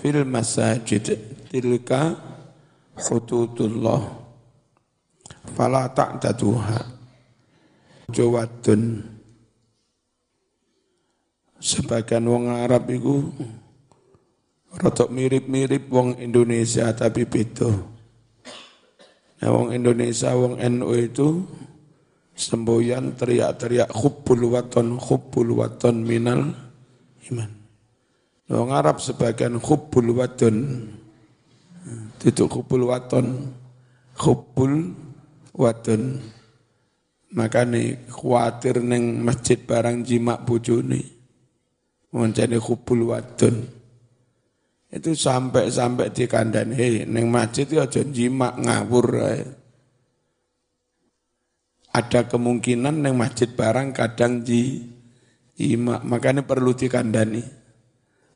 fil 0.00 0.24
masajid. 0.24 1.04
Tilka 1.48 2.16
hududullah. 2.96 4.00
Fala 5.52 5.88
ta'taduha 5.92 6.80
jawadun 8.08 9.00
sebagian 11.60 12.24
wong 12.24 12.48
Arab 12.48 12.88
itu 12.88 13.28
rotok 14.76 15.08
mirip-mirip 15.12 15.88
wong 15.92 16.16
Indonesia 16.20 16.92
tapi 16.96 17.24
beda. 17.28 17.97
Nah, 19.38 19.48
wong 19.54 19.70
Indonesia, 19.70 20.34
wong 20.34 20.58
NU 20.58 20.90
itu 20.98 21.46
semboyan 22.34 23.14
teriak-teriak 23.14 23.90
khubbul 23.90 24.50
waton, 24.50 24.98
khubbul 24.98 25.62
waton 25.62 26.02
minal 26.02 26.50
iman. 27.30 27.58
Wong 28.48 28.72
Arab 28.72 28.96
sebagian 29.04 29.60
khubbul 29.60 30.16
wadon. 30.16 30.88
Titik 32.16 32.48
khubbul 32.48 32.88
waton. 32.88 33.52
Khubbul 34.16 34.96
wadon. 35.52 36.16
Makanya 37.28 38.08
khawatir 38.08 38.80
neng 38.80 39.20
masjid 39.20 39.60
barang 39.60 40.00
jimak 40.00 40.48
bujuni. 40.48 41.04
Mencari 42.08 42.56
khubbul 42.56 43.12
wadon. 43.12 43.68
Itu 44.88 45.12
sampai-sampai 45.12 46.16
di 46.16 46.24
kandang, 46.24 46.72
hei 46.72 47.04
neng 47.04 47.28
masjid 47.28 47.68
itu 47.68 47.76
aja 47.76 48.00
jimak 48.00 48.56
ngawur. 48.56 49.20
Ada 51.92 52.24
kemungkinan 52.24 53.04
neng 53.04 53.20
masjid 53.20 53.52
barang 53.52 53.92
kadang 53.92 54.40
di 54.40 54.80
ima 55.60 56.00
makanya 56.00 56.40
perlu 56.40 56.72
dikandani. 56.72 57.44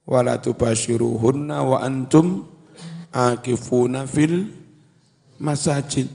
Wala 0.04 0.44
tubashiruhunna 0.44 1.64
wa 1.64 1.78
antum 1.80 2.44
akifuna 3.16 4.04
fil 4.04 4.44
masajid. 5.40 6.12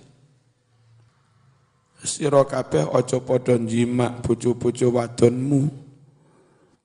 Sira 2.05 2.45
kabeh 2.45 2.93
aja 2.93 3.17
padha 3.25 3.57
jimak 3.57 4.21
bojo-bojo 4.21 5.01
wadonmu. 5.01 5.65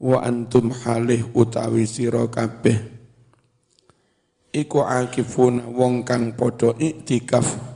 Wa 0.01 0.25
antum 0.25 0.73
halih 0.73 1.29
utawi 1.37 1.85
sira 1.85 2.25
kabeh 2.33 3.02
iku 4.53 4.85
akifuna 4.85 5.65
wong 5.67 6.05
kang 6.05 6.37
padha 6.37 6.77
iktikaf. 6.77 7.73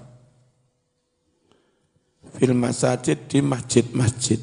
Fil 2.36 2.52
masajid 2.52 3.32
di 3.32 3.40
masjid-masjid. 3.40 4.36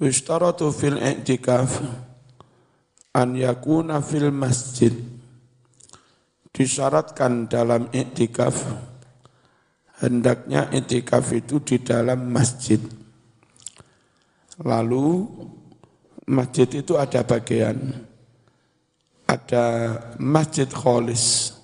Wistaratu 0.00 0.72
fil 0.72 0.96
i'tikaf 0.96 1.76
an 3.12 3.36
yakuna 3.36 4.00
fil 4.00 4.32
masjid. 4.32 4.96
Disyaratkan 6.56 7.52
dalam 7.52 7.92
i'tikaf 7.92 8.56
hendaknya 10.00 10.72
itikaf 10.72 11.36
itu 11.36 11.60
di 11.60 11.84
dalam 11.84 12.32
masjid. 12.32 12.80
Lalu 14.64 15.28
masjid 16.32 16.68
itu 16.68 16.96
ada 16.96 17.20
bagian 17.20 18.08
ada 19.30 19.64
masjid 20.18 20.66
kholis. 20.66 21.54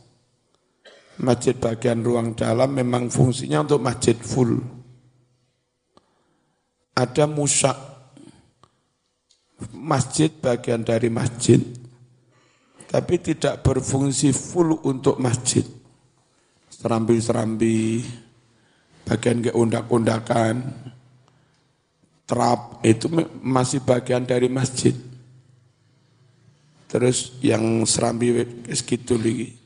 Masjid 1.17 1.57
bagian 1.57 2.05
ruang 2.05 2.37
dalam 2.37 2.77
memang 2.77 3.09
fungsinya 3.09 3.65
untuk 3.65 3.81
masjid 3.81 4.15
full. 4.15 4.61
Ada 6.93 7.25
musak, 7.25 7.77
masjid 9.73 10.29
bagian 10.29 10.85
dari 10.85 11.09
masjid, 11.09 11.61
tapi 12.89 13.21
tidak 13.21 13.65
berfungsi 13.65 14.33
full 14.33 14.77
untuk 14.85 15.17
masjid. 15.17 15.65
Serambi-serambi, 16.69 18.05
bagian 19.09 19.41
ke 19.41 19.53
undak-undakan, 19.57 20.57
trap, 22.29 22.85
itu 22.85 23.09
masih 23.41 23.81
bagian 23.85 24.29
dari 24.29 24.53
masjid 24.53 24.93
Terus 26.87 27.35
yang 27.43 27.83
serambi 27.83 28.47
segitu 28.71 29.19
lagi. 29.19 29.59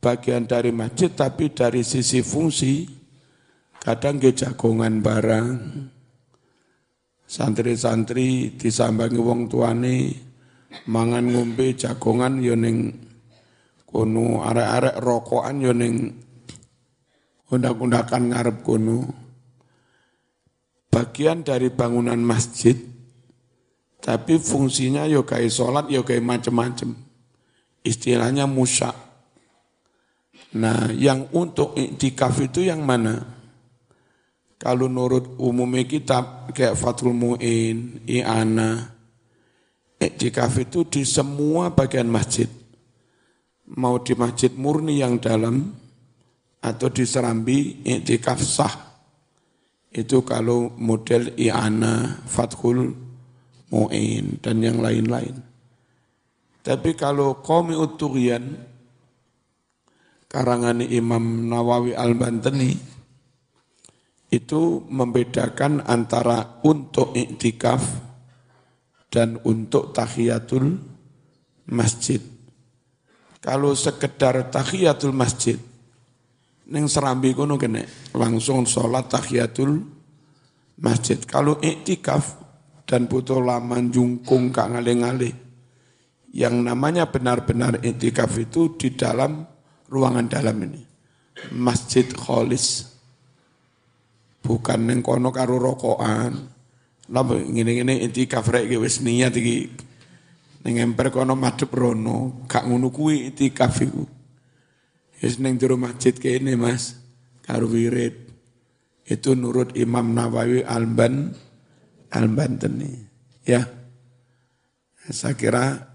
Bagian 0.00 0.48
dari 0.48 0.72
masjid 0.72 1.12
tapi 1.12 1.52
dari 1.52 1.84
sisi 1.84 2.24
fungsi 2.24 2.88
kadang 3.82 4.16
ke 4.16 4.32
jagongan 4.32 5.02
barang. 5.02 5.48
Santri-santri 7.30 8.58
disambangi 8.58 9.20
wong 9.20 9.46
tuane 9.46 9.96
mangan 10.90 11.30
ngombe 11.30 11.78
jagongan 11.78 12.42
yo 12.42 12.54
ning 12.58 12.90
kono 13.86 14.42
arek-arek 14.46 14.96
rokokan 14.98 15.56
yo 15.62 15.72
ning 15.74 16.10
undak-undakan 17.50 18.34
ngarep 18.34 18.56
kono. 18.62 18.98
Bagian 20.90 21.46
dari 21.46 21.70
bangunan 21.70 22.18
masjid 22.18 22.74
tapi 24.00 24.40
fungsinya 24.40 25.04
yo 25.04 25.28
kayak 25.28 25.52
sholat, 25.52 25.84
yo 25.92 26.00
kayak 26.00 26.24
macam-macam. 26.24 26.96
Istilahnya 27.84 28.48
musa. 28.48 28.92
Nah, 30.56 30.88
yang 30.90 31.28
untuk 31.36 31.76
iktikaf 31.76 32.40
itu 32.40 32.64
yang 32.64 32.82
mana? 32.82 33.20
Kalau 34.60 34.88
nurut 34.88 35.36
umumnya 35.40 35.84
kitab 35.88 36.52
kayak 36.52 36.76
Fathul 36.76 37.16
Mu'in, 37.16 38.04
I'ana, 38.04 38.92
iktikaf 39.96 40.52
itu 40.60 40.84
di 40.88 41.04
semua 41.04 41.72
bagian 41.72 42.08
masjid. 42.08 42.48
Mau 43.78 44.02
di 44.02 44.12
masjid 44.18 44.50
murni 44.52 45.00
yang 45.00 45.16
dalam, 45.16 45.70
atau 46.60 46.88
di 46.92 47.04
serambi, 47.08 47.80
iktikaf 47.84 48.40
sah. 48.42 48.74
Itu 49.88 50.26
kalau 50.26 50.72
model 50.76 51.32
I'ana, 51.40 52.20
Fathul 52.28 53.09
Mu'in, 53.70 54.42
dan 54.42 54.58
yang 54.62 54.82
lain-lain. 54.82 55.38
Tapi 56.60 56.92
kalau 56.98 57.40
Qawmi 57.40 57.72
Uturian, 57.72 58.44
karangan 60.26 60.82
Imam 60.84 61.48
Nawawi 61.48 61.96
Al-Bantani, 61.96 62.76
itu 64.30 64.86
membedakan 64.86 65.82
antara 65.86 66.62
untuk 66.62 67.14
iktikaf 67.18 67.82
dan 69.10 69.42
untuk 69.42 69.90
tahiyatul 69.90 70.78
masjid. 71.66 72.22
Kalau 73.42 73.74
sekedar 73.74 74.52
tahiyatul 74.52 75.16
masjid, 75.16 75.58
neng 76.70 76.86
serambi 76.86 77.34
kono 77.34 77.58
kene 77.58 78.12
langsung 78.14 78.62
sholat 78.68 79.10
tahiyatul 79.10 79.82
masjid. 80.78 81.18
Kalau 81.26 81.58
iktikaf 81.58 82.38
dan 82.90 83.06
butuh 83.06 83.38
lama 83.38 83.78
jungkung 83.86 84.50
kak 84.50 84.74
ngale-ngale. 84.74 85.30
Yang 86.34 86.54
namanya 86.58 87.06
benar-benar 87.06 87.86
intikaf 87.86 88.34
itu 88.34 88.74
di 88.74 88.98
dalam 88.98 89.46
ruangan 89.86 90.26
dalam 90.26 90.58
ini. 90.58 90.82
Masjid 91.54 92.10
kholis. 92.10 92.90
Bukan 94.42 94.90
neng 94.90 95.06
kono 95.06 95.30
karo 95.30 95.62
rokokan. 95.62 96.34
Lapa 97.14 97.38
ngene-ngene 97.38 98.02
intikaf 98.02 98.50
rek 98.50 98.66
wis 98.74 98.98
niat 99.06 99.38
iki. 99.38 99.70
Neng 100.66 100.90
emper 100.90 101.14
kono 101.14 101.38
madhep 101.38 101.70
rono, 101.70 102.42
gak 102.50 102.66
ngono 102.66 102.90
kuwi 102.90 103.30
intikaf 103.30 103.86
iku. 103.86 104.02
Wis 105.22 105.38
ning 105.38 105.62
jero 105.62 105.78
masjid 105.78 106.12
kene 106.12 106.58
Mas, 106.58 106.98
karo 107.46 107.70
wirid. 107.70 108.34
Itu 109.06 109.38
nurut 109.38 109.78
Imam 109.78 110.10
Nawawi 110.14 110.66
Alban 110.66 111.34
Al-Bantani. 112.10 112.92
Ya. 113.46 113.66
Saya 115.10 115.34
kira 115.34 115.90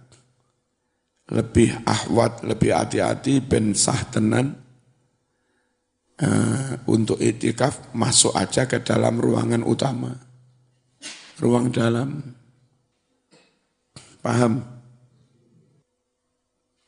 lebih 1.31 1.71
ahwat, 1.87 2.43
lebih 2.45 2.75
hati-hati 2.75 3.41
ben 3.41 3.73
sah 3.73 3.97
tenan 4.11 4.53
uh, 6.21 6.77
untuk 6.85 7.17
itikaf 7.17 7.95
masuk 7.97 8.35
aja 8.37 8.69
ke 8.69 8.83
dalam 8.83 9.17
ruangan 9.17 9.63
utama. 9.65 10.13
Ruang 11.41 11.71
dalam. 11.73 12.21
Paham? 14.21 14.63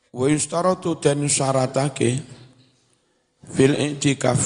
Wa 0.08 0.26
yustaratu 0.26 0.98
dan 0.98 1.28
syaratake 1.28 2.18
fil 3.52 3.74
itikaf 3.76 4.40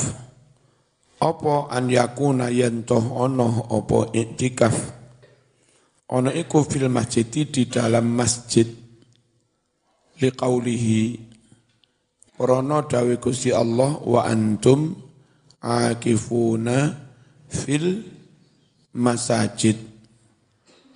apa 1.23 1.71
an 1.71 1.87
yakuna 1.87 2.51
yantoh 2.51 3.15
ono 3.15 3.71
apa 3.71 4.11
iktikaf 4.11 4.75
ono 6.11 6.35
iku 6.35 6.67
fil 6.67 6.91
masjid 6.91 7.25
di 7.25 7.71
dalam 7.71 8.11
masjid. 8.11 8.67
Liqaulihi 10.19 11.31
Rono 12.43 12.83
dawe 12.87 13.15
Gusti 13.23 13.55
Allah 13.55 14.03
wa 14.03 14.27
antum 14.27 14.91
akifuna 15.63 16.91
fil 17.47 18.03
masajid. 18.99 19.79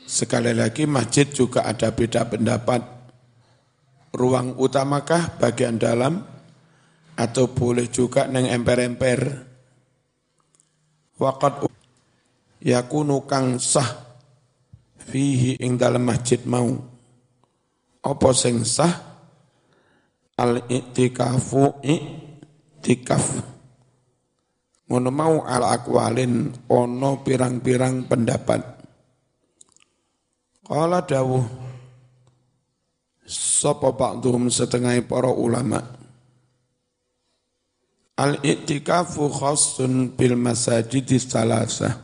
Sekali 0.06 0.54
lagi 0.54 0.86
masjid 0.90 1.26
juga 1.26 1.66
ada 1.66 1.94
beda 1.94 2.26
pendapat. 2.26 2.82
Ruang 4.14 4.58
utamakah 4.58 5.38
bagian 5.38 5.78
dalam? 5.78 6.22
Atau 7.16 7.50
boleh 7.54 7.88
juga 7.88 8.28
neng 8.28 8.46
emper-emper 8.46 9.45
waqad 11.16 11.68
yakunu 12.60 13.24
kang 13.24 13.56
sah 13.56 14.06
fihi 15.06 15.60
ing 15.62 15.78
dalam 15.78 16.04
masjid 16.04 16.42
mau. 16.44 16.74
Apa 18.06 18.30
sing 18.34 18.62
sah? 18.62 18.92
Al 20.36 20.68
i'tikafu 20.68 21.80
i'tikaf. 21.80 23.24
Ngono 24.86 25.10
mau 25.10 25.42
al 25.42 25.64
akwalin 25.66 26.52
ono 26.70 27.10
pirang-pirang 27.24 28.06
pendapat. 28.06 28.62
Qala 30.62 31.02
dawuh 31.02 31.46
sapa 33.26 33.90
ba'dhum 33.90 34.46
setengah 34.46 35.02
para 35.02 35.30
ulama' 35.30 36.05
Al-i'tikafu 38.16 39.28
khassun 39.28 40.16
bil 40.16 40.40
masajid 40.40 41.04
salasa. 41.20 42.00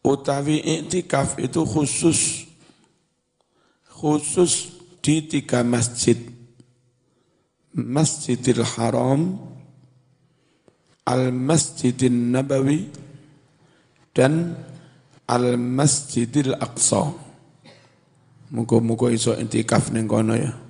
Utawi 0.00 0.58
i'tikaf 0.64 1.36
itu 1.36 1.62
khusus 1.68 2.48
khusus 3.92 4.72
di 5.04 5.20
tiga 5.28 5.60
masjid. 5.60 6.16
Masjidil 7.72 8.64
Haram, 8.76 9.40
Al-Masjidin 11.08 12.32
Nabawi, 12.32 12.88
dan 14.12 14.56
Al-Masjidil 15.24 16.52
Aqsa. 16.60 17.16
Muka-muka 18.52 19.08
iso 19.08 19.32
intikaf 19.32 19.88
ning 19.88 20.04
kono 20.04 20.36
ya 20.36 20.61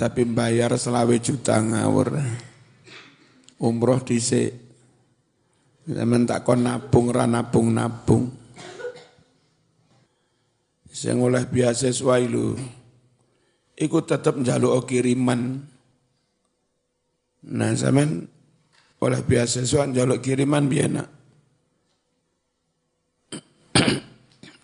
tapi 0.00 0.24
bayar 0.24 0.72
selawe 0.80 1.12
juta 1.20 1.60
ngawur. 1.60 2.16
Umroh 3.60 4.00
dhisik. 4.00 4.56
Zaman 5.84 6.24
tak 6.24 6.48
kon 6.48 6.64
nabung 6.64 7.12
ra 7.12 7.28
nabung-nabung. 7.28 8.32
Sing 10.88 11.20
oleh 11.20 11.44
beasiswa 11.44 12.16
ilu 12.16 12.56
iku 13.76 14.00
tetep 14.00 14.40
njaluk 14.40 14.88
kiriman. 14.88 15.60
Nah, 17.40 17.72
zaman 17.76 18.24
oleh 19.04 19.20
beasiswa 19.20 19.84
njaluk 19.84 20.24
kiriman 20.24 20.64
biyen 20.68 20.96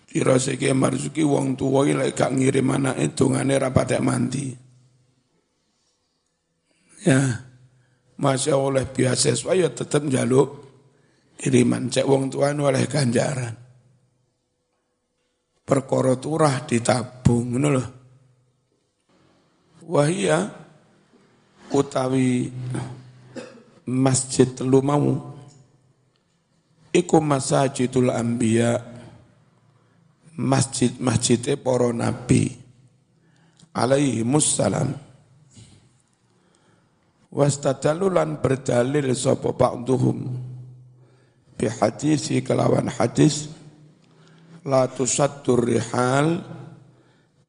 Kira 0.07 0.41
siki 0.41 0.73
marzuki 0.73 1.21
wong 1.21 1.53
tuwa 1.53 1.85
iki 1.85 1.93
lek 1.93 2.17
gak 2.17 2.33
ngirim 2.33 2.73
anake 2.73 3.13
dongane 3.13 3.53
ra 3.53 3.69
patek 3.69 4.01
mandi. 4.01 4.66
Ya, 7.07 7.23
Masya 8.19 8.59
oleh 8.59 8.83
beasiswa 8.83 9.55
ya 9.55 9.71
tetap 9.71 10.03
jaluk 10.11 10.67
kiriman. 11.39 11.87
Cek 11.87 12.03
wong 12.03 12.27
tuan 12.27 12.59
oleh 12.59 12.83
ganjaran. 12.83 13.55
Perkara 15.63 16.19
turah 16.19 16.67
ditabung. 16.67 17.55
Ini 17.55 17.69
loh. 17.71 17.87
Wahia 19.87 20.51
utawi 21.71 22.51
masjid 23.87 24.51
lu 24.67 24.83
mau 24.83 25.39
iku 26.91 27.23
masajidul 27.23 28.11
anbiya 28.11 28.83
masjid-masjidnya 30.35 31.55
para 31.55 31.95
nabi 31.95 32.51
alaihi 33.71 34.27
musallam 34.27 35.06
wastadalulan 37.31 38.39
berdalil 38.39 39.11
sapa 39.11 39.51
ba'duhum. 39.51 40.17
Bi 41.57 41.65
hadisi 41.65 42.45
kelawan 42.45 42.87
hadis 42.87 43.49
la 44.67 44.85
tusaddur 44.85 45.65
rihal 45.65 46.43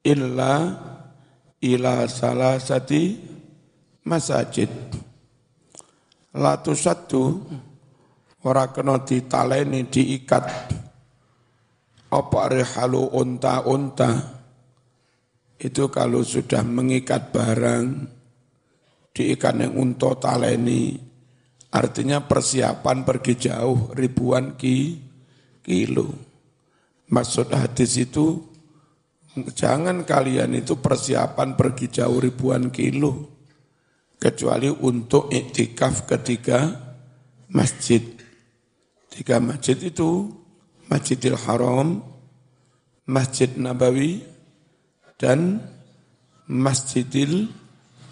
illa 0.01 0.55
ila 1.61 1.95
salasati 2.09 3.03
masajid. 4.07 4.71
La 6.39 6.57
tusaddu 6.63 7.45
ora 8.47 8.71
kena 8.73 9.03
ditaleni 9.03 9.85
diikat. 9.91 10.45
Apa 12.09 12.41
rihalu 12.49 13.05
unta-unta? 13.13 14.41
Itu 15.61 15.93
kalau 15.93 16.25
sudah 16.25 16.65
mengikat 16.65 17.35
barang, 17.35 17.85
diikat 19.19 19.59
yang 19.59 19.75
untuk 19.75 20.23
taleni, 20.23 20.95
artinya 21.75 22.23
persiapan 22.23 23.03
pergi 23.03 23.35
jauh 23.51 23.91
ribuan 23.99 24.55
ki, 24.55 24.79
kilo. 25.67 26.09
Maksud 27.11 27.51
hadis 27.51 27.99
itu, 27.99 28.39
jangan 29.59 30.07
kalian 30.07 30.55
itu 30.55 30.79
persiapan 30.79 31.59
pergi 31.59 31.91
jauh 31.91 32.23
ribuan 32.23 32.71
kilo, 32.71 33.43
kecuali 34.23 34.71
untuk 34.71 35.27
iktikaf 35.35 36.07
ketiga 36.07 36.71
masjid. 37.51 38.03
Tiga 39.11 39.43
masjid 39.43 39.75
itu 39.83 40.31
Masjidil 40.89 41.37
Haram, 41.45 42.01
Masjid 43.05 43.51
Nabawi, 43.61 44.25
dan 45.21 45.61
Masjidil 46.49 47.53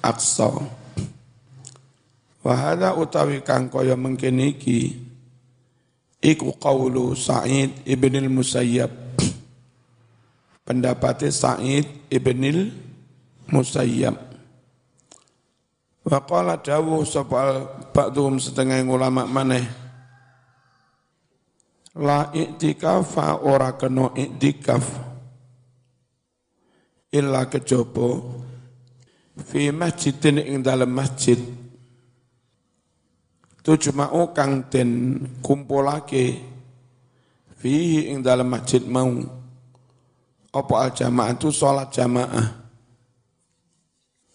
Aqsa. 0.04 0.52
Wahada 2.46 2.94
utawi 2.94 3.42
kang 3.42 3.66
kaya 3.66 3.98
mengkene 3.98 4.54
iki 4.54 4.94
iku 6.22 6.54
qaulu 6.54 7.18
Sa'id 7.18 7.82
ibn 7.82 8.14
al-Musayyab. 8.14 9.18
Pendapatnya 10.62 11.34
Sa'id 11.34 12.06
ibn 12.06 12.46
al-Musayyab. 12.46 14.14
Wa 16.06 16.22
qala 16.22 16.62
dawuh 16.62 17.02
sapa 17.02 17.66
ba'dhum 17.90 18.38
setengah 18.38 18.78
ulama 18.86 19.26
maneh 19.26 19.66
la 21.98 22.30
i'tikafa 22.30 23.42
ora 23.42 23.74
kena 23.74 24.14
i'tikaf 24.14 24.86
illa 27.10 27.50
kejaba 27.50 28.22
fi 29.34 29.74
masjidin 29.74 30.38
ing 30.46 30.62
dalam 30.62 30.94
masjid 30.94 31.65
tujma'u 33.66 34.30
kang 34.30 34.70
den 34.70 35.18
kumpulake 35.42 36.38
fihi 37.58 38.14
ing 38.14 38.22
dalam 38.22 38.46
masjid 38.46 38.78
mau. 38.86 39.10
Apa 40.54 40.74
al 40.86 40.90
jamaah 40.94 41.34
itu 41.34 41.50
sholat 41.50 41.90
jamaah. 41.90 42.46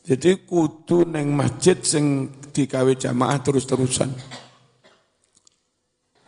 Jadi 0.03 0.43
kudu 0.43 1.07
neng 1.07 1.31
masjid 1.31 1.79
sing 1.79 2.27
digawe 2.51 2.91
jamaah 2.91 3.39
terus-terusan. 3.39 4.11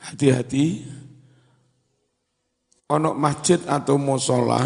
Hati-hati. 0.07 0.87
Onok 2.87 3.15
masjid 3.19 3.59
atau 3.67 3.99
musola 3.99 4.63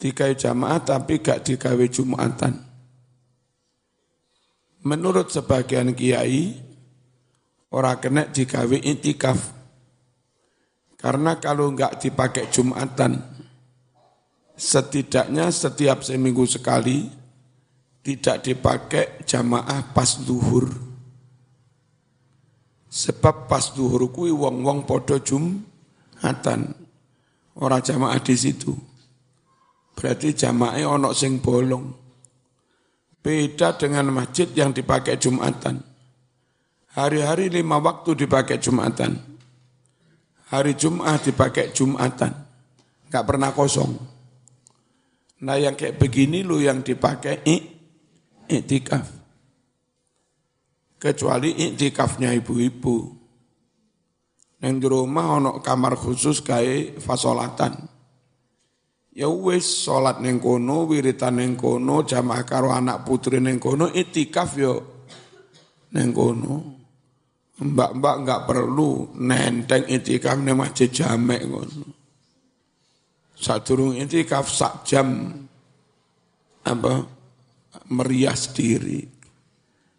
digawe 0.00 0.34
jamaah 0.34 0.80
tapi 0.80 1.20
gak 1.20 1.44
digawe 1.46 1.84
Jumatan. 1.90 2.54
Menurut 4.82 5.30
sebagian 5.30 5.94
kiai, 5.94 6.71
orang 7.72 7.98
kena 7.98 8.28
digawe 8.28 8.76
intikaf. 8.78 9.40
Karena 11.00 11.34
kalau 11.42 11.74
enggak 11.74 11.98
dipakai 11.98 12.46
Jumatan, 12.52 13.18
setidaknya 14.54 15.50
setiap 15.50 16.06
seminggu 16.06 16.46
sekali 16.46 17.10
tidak 18.06 18.46
dipakai 18.46 19.26
jamaah 19.26 19.90
pas 19.90 20.22
duhur. 20.22 20.70
Sebab 22.92 23.50
pas 23.50 23.72
duhur 23.74 24.14
kui 24.14 24.30
wong-wong 24.30 24.86
podo 24.86 25.18
Jumatan. 25.18 26.60
Orang 27.52 27.82
jamaah 27.82 28.20
di 28.22 28.36
situ. 28.38 28.72
Berarti 29.92 30.32
jamaah 30.38 30.78
ono 30.86 31.10
sing 31.12 31.42
bolong. 31.42 31.84
Beda 33.22 33.74
dengan 33.74 34.10
masjid 34.14 34.50
yang 34.54 34.70
dipakai 34.70 35.18
Jumatan. 35.18 35.91
Hari-hari 36.92 37.48
lima 37.48 37.80
waktu 37.80 38.12
dipakai 38.12 38.60
Jumatan. 38.60 39.16
Hari 40.52 40.76
Jum'ah 40.76 41.16
dipakai 41.16 41.72
Jumatan. 41.72 42.32
Enggak 43.08 43.24
pernah 43.24 43.50
kosong. 43.56 43.96
Nah 45.42 45.56
yang 45.56 45.72
kayak 45.72 45.96
begini 45.96 46.44
lu 46.44 46.60
yang 46.60 46.84
dipakai 46.84 47.40
iktikaf. 48.46 49.08
Kecuali 51.00 51.56
iktikafnya 51.56 52.36
ibu-ibu. 52.36 52.96
Yang 54.60 54.74
di 54.78 54.86
rumah 54.86 55.40
ono 55.40 55.50
kamar 55.58 55.96
khusus 55.98 56.44
kayak 56.44 57.02
fasolatan 57.02 57.90
Ya 59.12 59.28
wis 59.28 59.84
salat 59.84 60.24
ning 60.24 60.40
kono, 60.40 60.88
wiritan 60.88 61.36
ning 61.36 61.52
kono, 61.52 62.00
jamaah 62.00 62.48
karo 62.48 62.72
anak 62.72 63.04
putri 63.04 63.44
ning 63.44 63.60
kono, 63.60 63.92
itikaf 63.92 64.56
yo 64.56 64.74
ning 65.92 66.16
kono. 66.16 66.81
Mbak-mbak 67.60 68.16
enggak 68.24 68.44
perlu 68.48 69.12
nenteng 69.20 69.84
itikaf 69.84 70.40
ning 70.40 70.56
masjid 70.56 70.88
jamek 70.88 71.44
ngono. 71.44 71.84
Sadurung 73.36 73.98
itikaf 73.98 74.48
sak 74.48 74.88
jam 74.88 75.28
apa 76.64 76.92
merias 77.92 78.56
diri. 78.56 79.04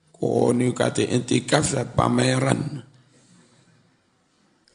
Koni 0.09 0.71
kate 0.71 1.05
itikaf 1.05 1.63
saat 1.67 1.93
pameran. 1.93 2.81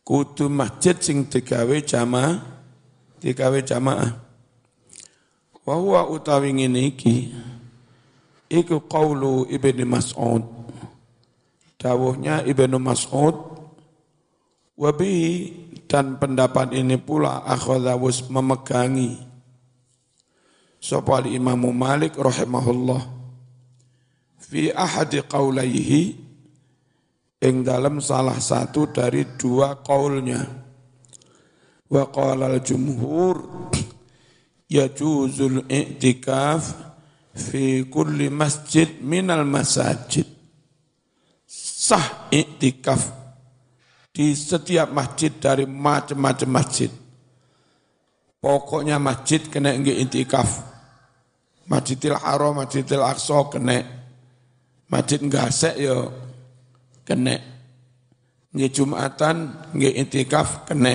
Kudu 0.04 0.48
masjid 0.48 0.96
sing 0.96 1.28
digawe 1.28 1.76
jamaah, 1.84 2.40
digawe 3.20 3.60
jamaah. 3.60 4.12
Wa 5.68 5.74
huwa 5.76 6.08
utawi 6.08 6.56
ngene 6.56 6.80
iki 6.88 7.28
iku 8.48 8.88
qaulu 8.88 9.44
Ibnu 9.52 9.84
Mas'ud. 9.84 10.57
Dawuhnya 11.78 12.42
Ibnu 12.42 12.76
Mas'ud 12.82 13.36
wa 14.78 14.90
dan 15.88 16.18
pendapat 16.18 16.74
ini 16.74 16.98
pula 16.98 17.46
akhadha 17.46 17.94
memegangi 18.30 19.18
sapa 20.78 21.26
Imam 21.26 21.58
Malik 21.74 22.14
rahimahullah 22.14 23.02
fi 24.38 24.70
ahadi 24.70 25.22
qaulaihi 25.26 26.02
ing 27.42 27.62
dalam 27.66 28.02
salah 28.02 28.38
satu 28.38 28.90
dari 28.90 29.38
dua 29.38 29.78
qaulnya 29.82 30.42
wa 31.88 32.04
qala 32.10 32.52
al-jumhur 32.52 33.70
yajuzul 34.68 35.64
i'tikaf 35.66 36.62
fi 37.32 37.86
kulli 37.88 38.28
masjid 38.28 38.86
minal 39.00 39.42
masajid. 39.48 40.37
Sah 41.88 42.28
i'tikaf 42.28 43.00
di 44.12 44.36
setiap 44.36 44.92
masjid 44.92 45.32
dari 45.32 45.64
macam-macam 45.64 46.50
masjid. 46.60 46.92
Pokoknya 48.44 49.00
masjid 49.00 49.40
kena 49.48 49.72
nggih 49.72 50.04
i'tikaf. 50.04 50.68
Masjidil 51.64 52.16
Haram, 52.20 52.60
Masjidil 52.60 53.00
Aqsa 53.00 53.40
kena. 53.48 53.80
Masjid 54.92 55.20
Gasek 55.32 55.80
yo 55.80 56.12
kena. 57.08 57.40
Nggih 58.52 58.68
Jumatan 58.68 59.56
nggih 59.72 59.96
i'tikaf 60.04 60.68
kena. 60.68 60.92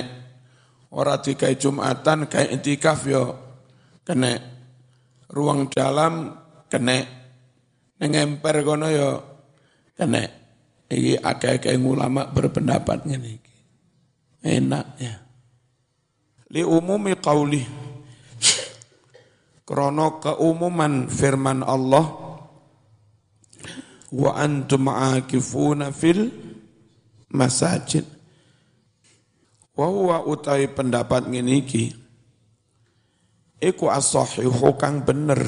Ora 0.94 1.18
dikai 1.18 1.58
Jumatan 1.58 2.30
kayak 2.30 2.62
i'tikaf 2.62 3.10
yo 3.10 3.34
kena 4.06 4.38
ruang 5.34 5.74
dalam 5.74 6.38
kena 6.70 7.02
nengemper 7.98 8.62
kono 8.62 8.94
yo 8.94 9.10
Karena 9.94 10.43
ini 10.94 11.14
agak-agak 11.18 11.74
ulama 11.82 12.30
berpendapat 12.30 13.10
ini. 13.10 13.38
Enak 14.44 14.86
ya. 15.02 15.16
Li 16.54 16.62
umumi 16.62 17.18
qawli. 17.18 17.62
Krono 19.64 20.20
keumuman 20.20 21.08
firman 21.08 21.64
Allah 21.64 22.06
wa 24.14 24.32
antum 24.38 24.92
akifuna 24.92 25.90
fil 25.96 26.30
masajid. 27.32 28.04
Wa 29.74 29.90
huwa 29.90 30.22
utai 30.30 30.70
pendapat 30.70 31.26
ngene 31.32 31.54
iki 31.64 32.04
iku 33.64 33.88
as-sahihu 33.88 34.76
kang 34.76 35.08
bener 35.08 35.40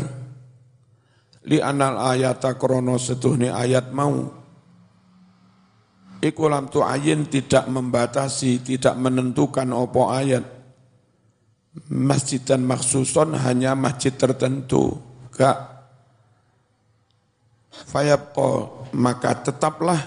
li 1.45 1.59
anal 1.59 1.99
ayata 1.99 2.55
krono 2.55 2.95
setuhni 2.95 3.51
ayat 3.51 3.91
mau 3.91 4.31
iku 6.24 6.47
lam 6.47 6.70
ayin 6.70 7.28
tidak 7.28 7.68
membatasi 7.68 8.63
tidak 8.63 8.95
menentukan 8.99 9.68
opo 9.76 10.11
ayat. 10.11 10.43
Masjid 11.91 12.39
dan 12.39 12.63
maksuson 12.63 13.36
hanya 13.36 13.76
masjid 13.76 14.16
tertentu 14.16 14.95
gak. 15.36 15.59
Fayabqa 17.91 18.49
maka 18.95 19.36
tetaplah. 19.43 19.99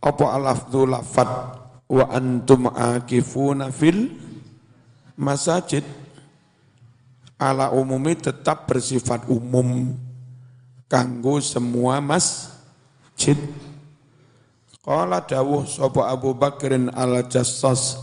Opo 0.00 0.24
alafdu 0.32 0.88
lafat 0.88 1.28
wa 1.90 2.04
antum 2.08 2.72
akifuna 2.72 3.68
fil 3.68 4.08
masajid. 5.20 5.84
Ala 7.38 7.70
umumi 7.70 8.16
tetap 8.18 8.66
bersifat 8.66 9.28
umum 9.28 9.92
kanggo 10.88 11.38
semua 11.44 12.00
masjid. 12.00 13.36
Qala 14.88 15.20
dawuh 15.20 15.68
sapa 15.68 16.08
Abu 16.08 16.32
Bakrin 16.32 16.88
al-Jassas 16.88 18.00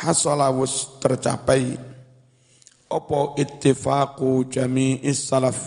hasalawus 0.00 0.96
tercapai. 0.96 1.76
Opo 2.88 3.36
ittifaqu 3.36 4.48
jami'is 4.48 5.28
salaf? 5.28 5.60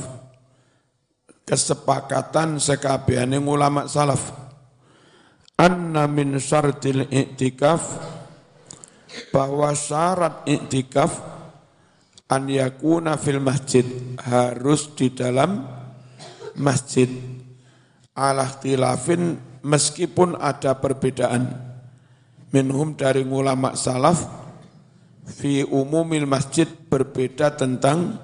Kesepakatan 1.45 2.57
sekabehane 2.57 3.37
ulama 3.37 3.85
salaf. 3.85 4.33
Anna 5.53 6.09
min 6.09 6.41
syartil 6.41 7.05
i'tikaf 7.13 7.81
bahwa 9.29 9.69
syarat 9.77 10.49
i'tikaf 10.49 11.13
an 12.33 12.49
yakuna 12.49 13.21
fil 13.21 13.37
masjid 13.37 13.85
harus 14.25 14.97
di 14.97 15.13
dalam 15.13 15.61
masjid. 16.57 17.05
Ala 18.17 18.49
tilafin 18.57 19.37
meskipun 19.67 20.39
ada 20.39 20.71
perbedaan. 20.79 21.51
Minhum 22.47 22.95
dari 22.95 23.27
ulama 23.27 23.75
salaf 23.75 24.23
fi 25.27 25.67
umumil 25.67 26.23
masjid 26.23 26.63
berbeda 26.87 27.51
tentang 27.51 28.15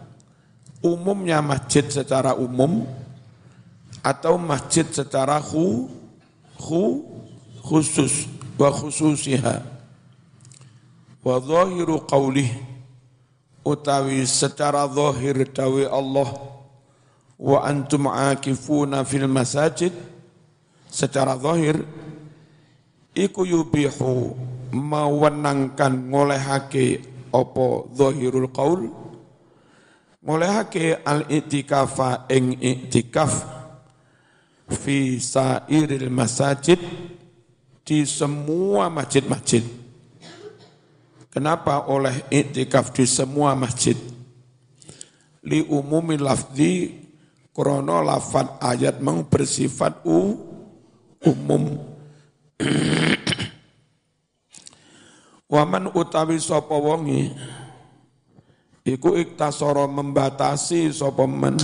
umumnya 0.79 1.43
masjid 1.43 1.83
secara 1.83 2.31
umum 2.31 2.87
atau 3.99 4.39
masjid 4.39 4.87
secara 4.87 5.43
khu, 5.43 5.91
khu, 6.55 7.03
khusus 7.59 8.31
wa 8.55 8.71
khususiha. 8.71 9.59
Wa 11.19 11.35
zahiru 11.43 11.99
qawlih 12.07 12.47
utawi 13.67 14.23
secara 14.23 14.87
zahir 14.87 15.43
dawe 15.51 15.83
Allah 15.91 16.29
wa 17.39 17.59
antum 17.63 18.07
akifuna 18.07 19.03
fil 19.03 19.27
masajid 19.27 19.91
secara 20.93 21.33
zahir 21.41 21.81
iku 23.17 23.41
yubihu 23.49 24.37
mawenangkan 24.69 26.13
ngolehake 26.13 27.01
apa 27.33 27.65
zahirul 27.97 28.53
qaul 28.53 28.93
ngolehake 30.21 31.01
al 31.01 31.25
itikafa 31.25 32.29
ing 32.29 32.61
itikaf 32.61 33.41
fi 34.69 35.17
sairil 35.17 36.13
masajid 36.13 36.77
di 37.81 38.05
semua 38.05 38.93
masjid-masjid 38.93 39.65
Kenapa 41.33 41.89
oleh 41.89 42.29
iktikaf 42.29 42.93
di 42.93 43.09
semua 43.09 43.57
masjid? 43.57 43.97
Li 45.49 45.65
umumi 45.65 46.13
lafzi 46.21 46.93
krono 47.49 48.05
lafad 48.05 48.61
ayat 48.61 49.01
meng 49.01 49.25
bersifat 49.25 50.05
u, 50.05 50.37
umum. 51.25 51.79
Waman 55.49 55.93
utawi 55.93 56.41
sapa 56.41 56.73
wongi 56.73 57.29
iku 58.83 59.15
iktasara 59.15 59.85
membatasi 59.85 60.89
sapa 60.89 61.29
men 61.29 61.61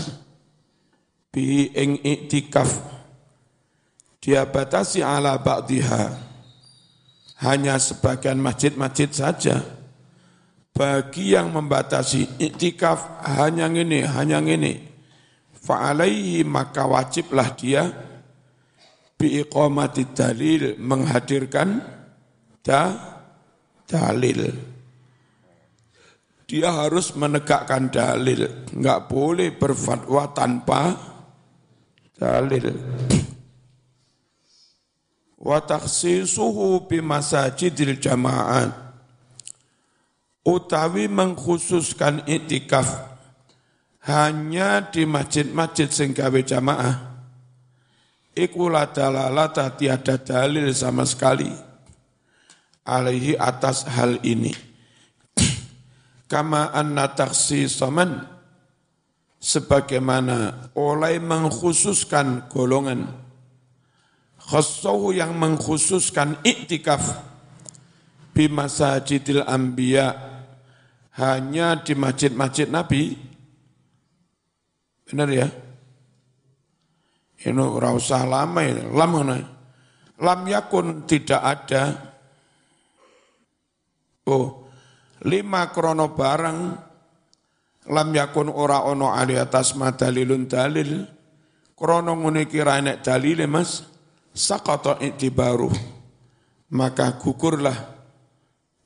bi 1.33 1.73
ing 1.73 1.97
iktikaf 2.05 2.69
dia 4.21 4.45
batasi 4.45 5.01
ala 5.01 5.39
ba'diha 5.41 6.29
hanya 7.39 7.79
sebagian 7.79 8.35
masjid-masjid 8.39 9.09
saja. 9.09 9.63
Bagi 10.75 11.35
yang 11.35 11.51
membatasi 11.51 12.39
iktikaf 12.39 13.23
hanya 13.35 13.67
ini, 13.67 14.03
hanya 14.07 14.39
ini. 14.39 14.79
Fa'alaihi 15.59 16.47
maka 16.47 16.87
wajiblah 16.87 17.51
dia 17.55 17.91
biiqamati 19.19 20.15
dalil 20.15 20.79
menghadirkan 20.79 21.83
da, 22.63 22.83
dalil. 23.83 24.47
Dia 26.49 26.73
harus 26.73 27.13
menegakkan 27.13 27.93
dalil, 27.93 28.71
enggak 28.73 29.05
boleh 29.11 29.53
berfatwa 29.53 30.31
tanpa 30.33 30.97
dalil. 32.17 32.73
Wa 35.39 35.61
takhsisuhu 35.61 36.89
bi 36.89 37.03
masajidil 37.03 38.01
jama'at 38.01 38.89
utawi 40.43 41.05
mengkhususkan 41.05 42.25
itikaf 42.25 42.87
hanya 44.09 44.89
di 44.89 45.05
masjid-masjid 45.05 45.87
sing 45.91 46.17
gawe 46.17 46.41
jamaah 46.41 47.08
iku 48.35 48.69
la 48.69 48.89
dalalata 48.89 49.69
tiada 49.73 50.17
dalil 50.19 50.69
sama 50.73 51.05
sekali 51.05 51.49
alaihi 52.85 53.37
atas 53.37 53.85
hal 53.89 54.17
ini 54.25 54.53
kama 56.31 56.73
anna 56.73 57.09
takhsisaman 57.13 58.25
sebagaimana 59.39 60.71
oleh 60.75 61.21
mengkhususkan 61.21 62.49
golongan 62.51 63.07
khassahu 64.49 65.13
yang 65.13 65.37
mengkhususkan 65.37 66.41
iktikaf 66.41 67.29
di 68.33 68.49
masajidil 68.49 69.45
anbiya 69.45 70.15
hanya 71.19 71.75
di 71.83 71.93
masjid-masjid 71.93 72.71
Nabi. 72.71 73.19
Benar 75.03 75.29
ya? 75.29 75.47
Ini 77.39 77.63
ora 77.63 77.95
usah 77.95 78.27
lama 78.27 78.59
ya. 78.63 78.83
Lam 78.91 79.13
Lam 80.19 80.39
yakun 80.43 81.07
tidak 81.07 81.39
ada. 81.39 81.83
Oh, 84.27 84.67
lima 85.23 85.71
krono 85.71 86.11
barang 86.11 86.59
lam 87.89 88.09
yakun 88.11 88.51
ora 88.51 88.83
ono 88.83 89.15
ali 89.15 89.39
atas 89.39 89.79
madalilun 89.79 90.43
dalil. 90.51 91.07
Krono 91.71 92.11
ngene 92.19 92.43
kira 92.51 92.83
enek 92.83 92.99
dalile 92.99 93.47
Mas. 93.47 93.87
Sakata 94.29 95.01
itibaru 95.01 95.71
maka 96.69 97.17
gugurlah 97.17 97.75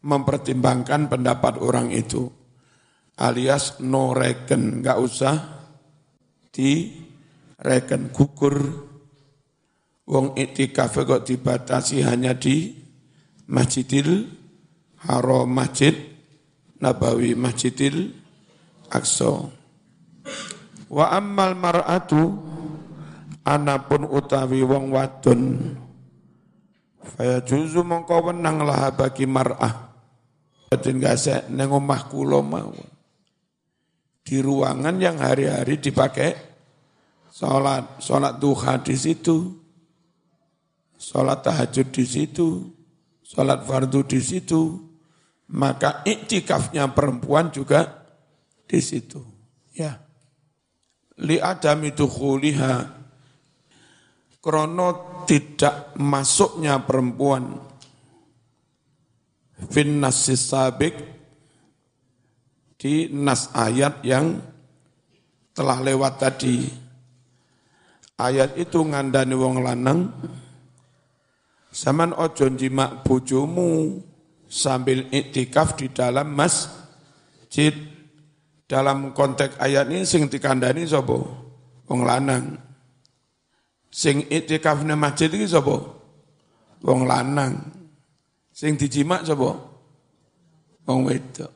mempertimbangkan 0.03 1.11
pendapat 1.11 1.59
orang 1.59 1.91
itu. 1.91 2.31
Alias 3.19 3.77
no 3.83 4.15
reken 4.15 4.81
nggak 4.81 4.97
usah 4.97 5.35
di 6.49 7.02
reken 7.63 8.11
gugur 8.11 8.59
wong 10.03 10.35
itikaf 10.35 10.99
kok 10.99 11.23
dibatasi 11.23 12.03
hanya 12.03 12.35
di 12.35 12.75
Masjidil 13.47 14.27
Haram 15.07 15.47
Masjid 15.47 15.95
Nabawi 16.83 17.39
Masjidil 17.39 18.11
Aqsa 18.91 19.47
wa 20.91 21.05
ammal 21.09 21.55
mar'atu 21.55 22.35
anapun 23.47 24.05
utawi 24.11 24.61
wong 24.61 24.91
wadon 24.91 25.41
Faya 27.03 27.43
juzu 27.43 27.83
mongko 27.83 28.31
wenang 28.31 28.63
lah 28.63 28.95
bagi 28.95 29.27
mar'ah. 29.27 29.91
Jadi 30.71 30.89
gak 30.97 31.51
neng 31.51 31.69
omah 31.69 32.09
kula 32.09 32.39
mau. 32.41 32.73
Di 34.23 34.39
ruangan 34.39 34.95
yang 34.97 35.19
hari-hari 35.19 35.77
dipakai 35.83 36.52
Sholat, 37.33 37.97
sholat 37.97 38.37
duha 38.37 38.77
di 38.77 38.93
situ, 38.93 39.57
sholat 40.93 41.41
tahajud 41.41 41.89
di 41.89 42.05
situ, 42.05 42.61
sholat 43.25 43.65
fardu 43.65 44.05
di 44.05 44.21
situ, 44.21 44.77
maka 45.49 46.05
iktikafnya 46.05 46.93
perempuan 46.93 47.49
juga 47.49 48.05
di 48.69 48.77
situ. 48.77 49.17
Ya. 49.73 49.97
Li 51.25 51.41
adam 51.41 51.81
itu 51.89 52.05
khuliha, 52.05 53.01
krono 54.37 54.89
tidak 55.25 55.97
masuknya 55.97 56.85
perempuan 56.85 57.49
fin 59.71 60.03
nasis 60.03 60.53
sabik 60.53 60.95
di 62.77 63.07
nas 63.09 63.49
ayat 63.55 64.03
yang 64.03 64.37
telah 65.55 65.79
lewat 65.79 66.13
tadi. 66.19 66.82
Ayat 68.21 68.53
itu 68.61 68.81
ngandani 68.85 69.33
wong 69.33 69.65
lanang, 69.65 70.13
Saman 71.73 72.13
ojo 72.13 72.53
jimak 72.53 73.01
bojomu 73.01 73.97
sambil 74.45 75.09
iktikaf 75.09 75.73
di 75.73 75.89
dalam 75.89 76.29
masjid. 76.37 77.73
Dalam 78.69 79.11
konteks 79.17 79.57
ayat 79.57 79.89
ini 79.89 80.05
sing 80.05 80.29
dikandani 80.29 80.85
sapa? 80.85 81.17
Wong 81.89 82.01
lanang. 82.05 82.61
Sing 83.89 84.29
iktikaf 84.29 84.85
di 84.85 84.93
masjid 84.93 85.33
iki 85.33 85.49
sapa? 85.49 85.81
Wong 86.85 87.09
lanang. 87.09 87.57
Sing 88.53 88.77
dijimak 88.77 89.25
sapa? 89.25 89.57
Wong 90.85 91.09
wedok. 91.09 91.51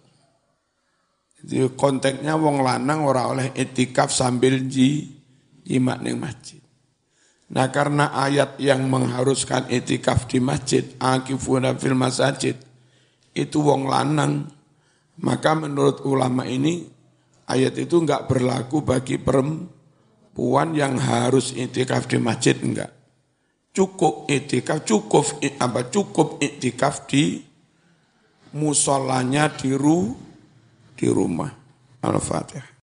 Jadi 1.38 1.78
konteksnya 1.78 2.34
wong 2.42 2.66
lanang 2.66 3.06
ora 3.06 3.30
oleh 3.30 3.54
iktikaf 3.54 4.10
sambil 4.10 4.66
ji 4.66 5.17
jimak 5.68 6.00
ning 6.00 6.16
masjid. 6.16 6.64
Nah 7.52 7.68
karena 7.72 8.12
ayat 8.12 8.60
yang 8.60 8.88
mengharuskan 8.88 9.68
etikaf 9.72 10.28
di 10.28 10.40
masjid, 10.40 10.84
akifuna 11.00 11.76
fil 11.76 11.96
masajid, 11.96 12.56
itu 13.36 13.58
wong 13.60 13.88
lanang. 13.88 14.48
Maka 15.18 15.56
menurut 15.58 16.04
ulama 16.04 16.44
ini, 16.48 16.88
ayat 17.48 17.76
itu 17.80 18.04
enggak 18.04 18.28
berlaku 18.28 18.84
bagi 18.84 19.18
perempuan 19.18 20.76
yang 20.76 21.00
harus 21.00 21.56
etikaf 21.56 22.08
di 22.12 22.20
masjid, 22.20 22.56
enggak. 22.60 22.92
Cukup 23.72 24.28
etikaf, 24.28 24.84
cukup 24.84 25.40
apa 25.62 25.88
cukup 25.88 26.42
etikaf 26.44 27.08
di 27.08 27.40
musolanya 28.56 29.48
di 29.54 29.72
ru, 29.72 30.16
di 30.98 31.08
rumah. 31.08 31.52
Al-Fatihah. 31.98 32.70